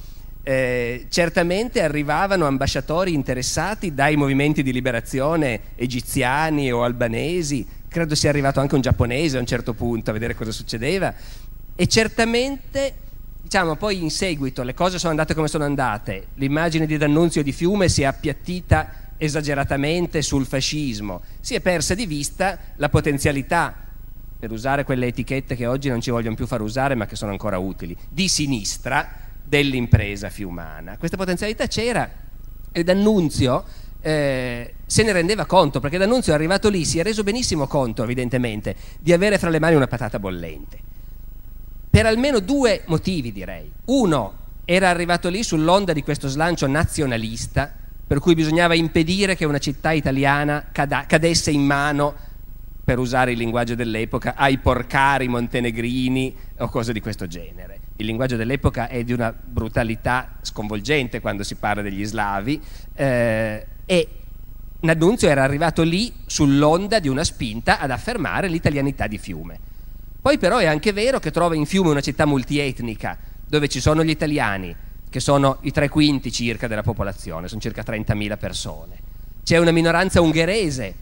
[0.49, 8.61] Eh, certamente arrivavano ambasciatori interessati dai movimenti di liberazione egiziani o albanesi, credo sia arrivato
[8.61, 11.13] anche un giapponese a un certo punto a vedere cosa succedeva.
[11.75, 12.95] E certamente
[13.43, 17.51] diciamo poi in seguito le cose sono andate come sono andate, l'immagine di D'Annunzio di
[17.51, 23.75] Fiume si è appiattita esageratamente sul fascismo, si è persa di vista la potenzialità
[24.39, 27.33] per usare quelle etichette che oggi non ci vogliono più far usare ma che sono
[27.33, 30.97] ancora utili, di sinistra dell'impresa fiumana.
[30.99, 32.11] Questa potenzialità c'era
[32.73, 33.65] e D'Annunzio
[34.01, 38.05] eh, se ne rendeva conto, perché D'Annunzio è arrivato lì, si è reso benissimo conto
[38.05, 40.79] evidentemente di avere fra le mani una patata bollente.
[41.91, 43.73] Per almeno due motivi direi.
[43.87, 47.73] Uno, era arrivato lì sull'onda di questo slancio nazionalista,
[48.07, 52.15] per cui bisognava impedire che una città italiana cada- cadesse in mano
[52.85, 57.76] per usare il linguaggio dell'epoca, ai porcari montenegrini o cose di questo genere.
[57.97, 62.61] Il linguaggio dell'epoca è di una brutalità sconvolgente quando si parla degli slavi
[62.95, 64.09] eh, e
[64.79, 69.59] D'Annunzio era arrivato lì sull'onda di una spinta ad affermare l'italianità di Fiume.
[70.21, 73.17] Poi però è anche vero che trova in Fiume una città multietnica,
[73.47, 74.75] dove ci sono gli italiani,
[75.09, 78.97] che sono i tre quinti circa della popolazione, sono circa 30.000 persone.
[79.43, 80.95] C'è una minoranza ungherese,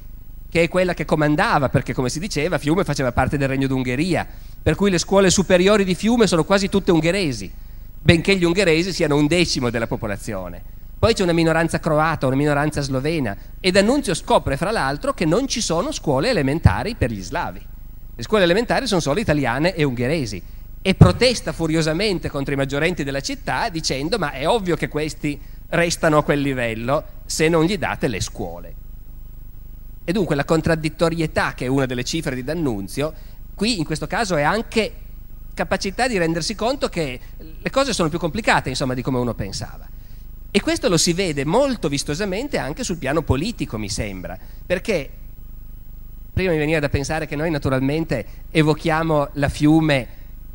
[0.55, 4.25] che è quella che comandava, perché come si diceva Fiume faceva parte del Regno d'Ungheria,
[4.63, 7.53] per cui le scuole superiori di Fiume sono quasi tutte ungheresi,
[8.01, 10.63] benché gli ungheresi siano un decimo della popolazione.
[10.97, 15.49] Poi c'è una minoranza croata, una minoranza slovena e D'Annunzio scopre fra l'altro che non
[15.49, 17.67] ci sono scuole elementari per gli slavi.
[18.15, 20.41] Le scuole elementari sono solo italiane e ungheresi
[20.81, 25.37] e protesta furiosamente contro i maggiorenti della città dicendo ma è ovvio che questi
[25.71, 28.83] restano a quel livello se non gli date le scuole.
[30.05, 33.13] E dunque la contraddittorietà, che è una delle cifre di D'Annunzio,
[33.55, 34.93] qui in questo caso è anche
[35.55, 37.21] capacità di rendersi conto che
[37.61, 39.89] le cose sono più complicate, insomma, di come uno pensava.
[40.51, 45.11] E questo lo si vede molto vistosamente anche sul piano politico, mi sembra, perché
[46.33, 50.09] prima mi veniva da pensare che noi naturalmente evochiamo la fiume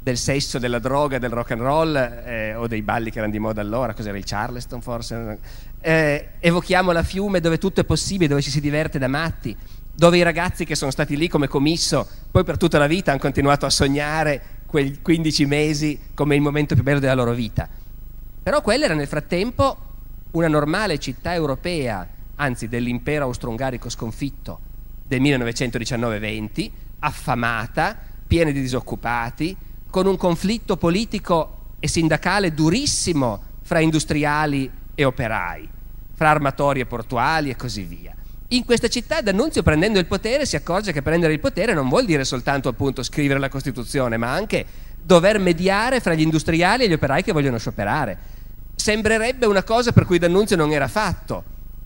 [0.09, 3.39] del sesso, della droga, del rock and roll eh, o dei balli che erano di
[3.39, 5.39] moda allora, cos'era il Charleston forse?
[5.81, 9.55] eh, evochiamo la fiume dove tutto è possibile, dove ci si diverte da matti,
[9.93, 13.19] dove i ragazzi che sono stati lì come commisso, poi per tutta la vita hanno
[13.19, 17.67] continuato a sognare quei 15 mesi come il momento più bello della loro vita.
[18.41, 19.77] Però quella era nel frattempo
[20.31, 24.59] una normale città europea, anzi dell'impero austro-ungarico sconfitto
[25.07, 27.97] del 1919-20, affamata,
[28.27, 29.55] piena di disoccupati,
[29.89, 35.67] con un conflitto politico e sindacale durissimo fra industriali e operai,
[36.13, 38.13] fra armatori e portuali e così via.
[38.49, 42.05] In questa città D'Annunzio prendendo il potere si accorge che prendere il potere non vuol
[42.05, 44.65] dire soltanto appunto scrivere la Costituzione, ma anche
[45.01, 48.17] dover mediare fra gli industriali e gli operai che vogliono scioperare.
[48.75, 51.43] Sembrerebbe una cosa per cui D'Annunzio non era fatto.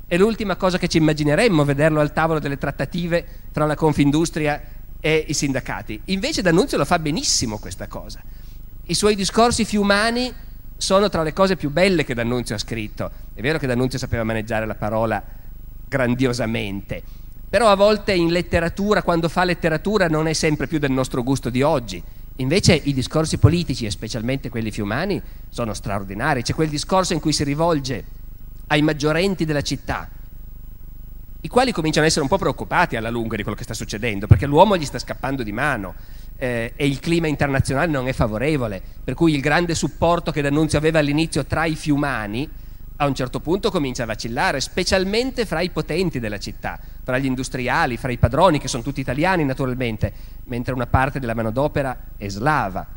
[0.08, 4.62] È l'ultima cosa che ci immagineremmo vederlo al tavolo delle trattative fra la Confindustria
[5.06, 6.00] e i sindacati.
[6.06, 8.22] Invece D'Annunzio lo fa benissimo questa cosa.
[8.86, 10.34] I suoi discorsi fiumani
[10.78, 13.12] sono tra le cose più belle che D'Annunzio ha scritto.
[13.34, 15.22] È vero che D'Annunzio sapeva maneggiare la parola
[15.90, 17.04] grandiosamente,
[17.50, 21.50] però a volte in letteratura, quando fa letteratura, non è sempre più del nostro gusto
[21.50, 22.02] di oggi.
[22.38, 26.44] Invece i discorsi politici, specialmente quelli fiumani, sono straordinari.
[26.44, 28.06] C'è quel discorso in cui si rivolge
[28.68, 30.10] ai maggiorenti della città,
[31.44, 34.28] i quali cominciano ad essere un po' preoccupati alla lunga di quello che sta succedendo,
[34.28, 35.94] perché l'uomo gli sta scappando di mano
[36.38, 40.78] eh, e il clima internazionale non è favorevole, per cui il grande supporto che D'Annunzio
[40.78, 42.50] aveva all'inizio tra i fiumani
[42.96, 47.26] a un certo punto comincia a vacillare, specialmente fra i potenti della città, fra gli
[47.26, 50.14] industriali, fra i padroni, che sono tutti italiani naturalmente,
[50.46, 52.88] mentre una parte della manodopera è slava.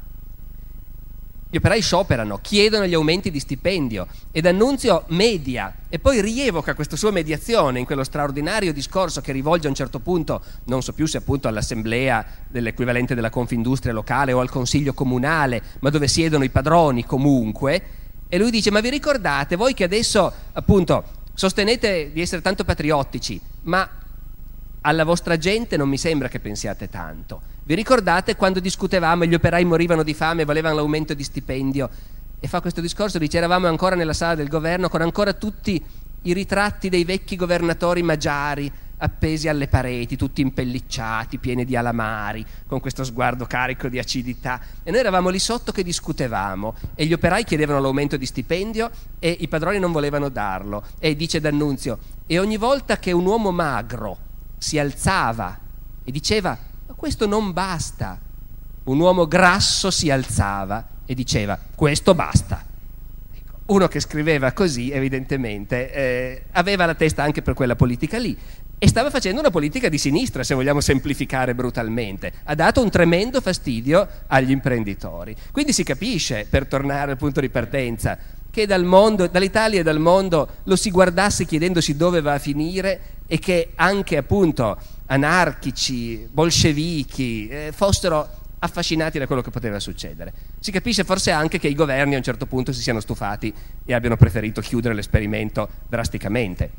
[1.56, 6.96] Gli operai scioperano, chiedono gli aumenti di stipendio ed Annunzio media e poi rievoca questa
[6.96, 11.06] sua mediazione in quello straordinario discorso che rivolge a un certo punto, non so più
[11.06, 16.50] se appunto all'assemblea dell'equivalente della Confindustria locale o al consiglio comunale, ma dove siedono i
[16.50, 17.82] padroni comunque,
[18.28, 23.40] e lui dice ma vi ricordate voi che adesso appunto sostenete di essere tanto patriottici,
[23.62, 23.88] ma
[24.82, 27.54] alla vostra gente non mi sembra che pensiate tanto.
[27.66, 31.90] Vi ricordate quando discutevamo e gli operai morivano di fame e volevano l'aumento di stipendio?
[32.38, 35.84] E fa questo discorso, dice eravamo ancora nella sala del governo con ancora tutti
[36.22, 42.78] i ritratti dei vecchi governatori magiari appesi alle pareti, tutti impellicciati, pieni di alamari, con
[42.78, 44.60] questo sguardo carico di acidità.
[44.84, 49.36] E noi eravamo lì sotto che discutevamo e gli operai chiedevano l'aumento di stipendio e
[49.40, 50.84] i padroni non volevano darlo.
[51.00, 51.98] E dice D'Annunzio,
[52.28, 54.18] e ogni volta che un uomo magro
[54.56, 55.58] si alzava
[56.04, 58.18] e diceva, questo non basta,
[58.84, 62.74] un uomo grasso si alzava e diceva, questo basta
[63.66, 68.36] uno che scriveva così, evidentemente, eh, aveva la testa anche per quella politica lì
[68.78, 72.32] e stava facendo una politica di sinistra, se vogliamo semplificare brutalmente.
[72.44, 75.34] Ha dato un tremendo fastidio agli imprenditori.
[75.50, 78.18] Quindi si capisce, per tornare al punto di partenza,
[78.50, 83.00] che dal mondo, dall'Italia e dal mondo lo si guardasse chiedendosi dove va a finire
[83.26, 88.28] e che anche appunto anarchici, bolscevichi eh, fossero
[88.58, 90.32] affascinati da quello che poteva succedere.
[90.58, 93.52] Si capisce forse anche che i governi a un certo punto si siano stufati
[93.84, 96.70] e abbiano preferito chiudere l'esperimento drasticamente.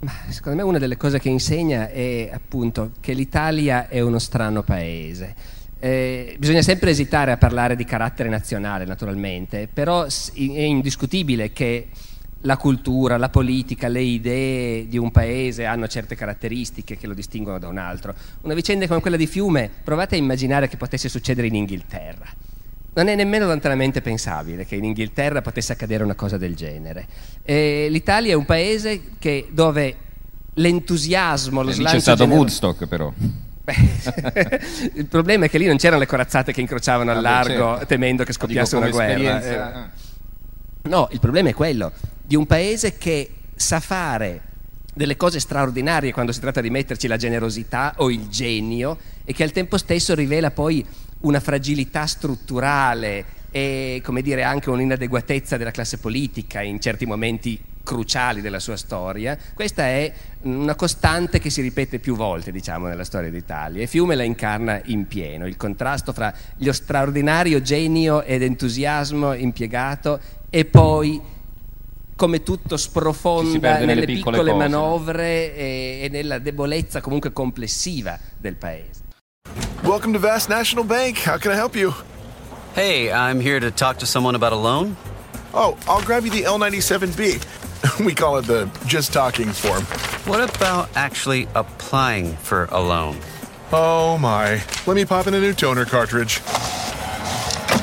[0.00, 4.62] Ma secondo me una delle cose che insegna è appunto che l'Italia è uno strano
[4.62, 5.60] paese.
[5.78, 11.88] Eh, bisogna sempre esitare a parlare di carattere nazionale, naturalmente, però è indiscutibile che
[12.42, 17.58] la cultura, la politica, le idee di un paese hanno certe caratteristiche che lo distinguono
[17.58, 18.14] da un altro.
[18.42, 22.26] Una vicenda come quella di Fiume, provate a immaginare che potesse succedere in Inghilterra.
[22.94, 27.06] Non è nemmeno lontanamente pensabile che in Inghilterra potesse accadere una cosa del genere.
[27.42, 29.96] E L'Italia è un paese che, dove
[30.54, 31.94] l'entusiasmo, lo è slancio...
[31.96, 33.12] C'è stato genero- Woodstock però.
[33.64, 34.60] Beh,
[34.94, 37.86] il problema è che lì non c'erano le corazzate che incrociavano al Vabbè, largo certo.
[37.86, 39.42] temendo che scoppiasse una guerra.
[39.42, 40.00] Eh,
[40.84, 41.92] No, il problema è quello
[42.32, 44.40] di un paese che sa fare
[44.94, 49.42] delle cose straordinarie quando si tratta di metterci la generosità o il genio e che
[49.42, 50.82] al tempo stesso rivela poi
[51.20, 58.40] una fragilità strutturale e come dire anche un'inadeguatezza della classe politica in certi momenti cruciali
[58.40, 59.36] della sua storia.
[59.52, 60.10] Questa è
[60.42, 64.80] una costante che si ripete più volte, diciamo, nella storia d'Italia e Fiume la incarna
[64.86, 70.18] in pieno, il contrasto fra lo straordinario genio ed entusiasmo impiegato
[70.48, 71.40] e poi
[72.16, 78.56] come tutto sprofonda nelle, nelle piccole piccole manovre e, e nella debolezza comunque complessiva del
[78.56, 79.00] paese.
[79.82, 81.26] Welcome to Vast National Bank.
[81.26, 81.92] How can I help you?
[82.74, 84.96] Hey, I'm here to talk to someone about a loan.
[85.52, 87.42] Oh, I'll grab you the L97B.
[88.04, 89.82] we call it the just talking form.
[90.24, 93.18] What about actually applying for a loan?
[93.72, 94.62] Oh my.
[94.86, 96.40] Let me pop in a new toner cartridge.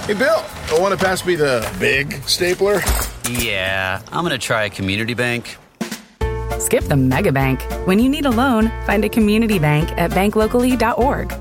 [0.05, 2.81] Hey, Bill, want to pass me the big stapler?
[3.29, 5.57] Yeah, I'm gonna try a community bank.
[6.57, 7.61] Skip the mega bank.
[7.85, 11.33] When you need a loan, find a community bank at banklocally.org.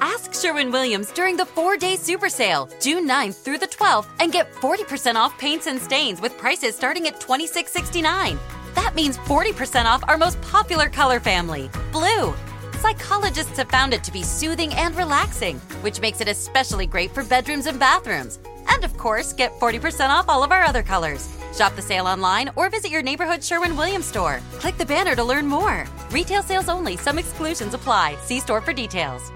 [0.00, 4.32] Ask Sherwin Williams during the four day super sale, June 9th through the 12th, and
[4.32, 8.38] get 40% off paints and stains with prices starting at $26.69.
[8.74, 12.34] That means 40% off our most popular color family, blue.
[12.78, 17.24] Psychologists have found it to be soothing and relaxing, which makes it especially great for
[17.24, 18.38] bedrooms and bathrooms.
[18.72, 21.28] And of course, get 40% off all of our other colors.
[21.56, 24.40] Shop the sale online or visit your neighborhood Sherwin Williams store.
[24.58, 25.86] Click the banner to learn more.
[26.10, 28.16] Retail sales only, some exclusions apply.
[28.22, 29.32] See store for details.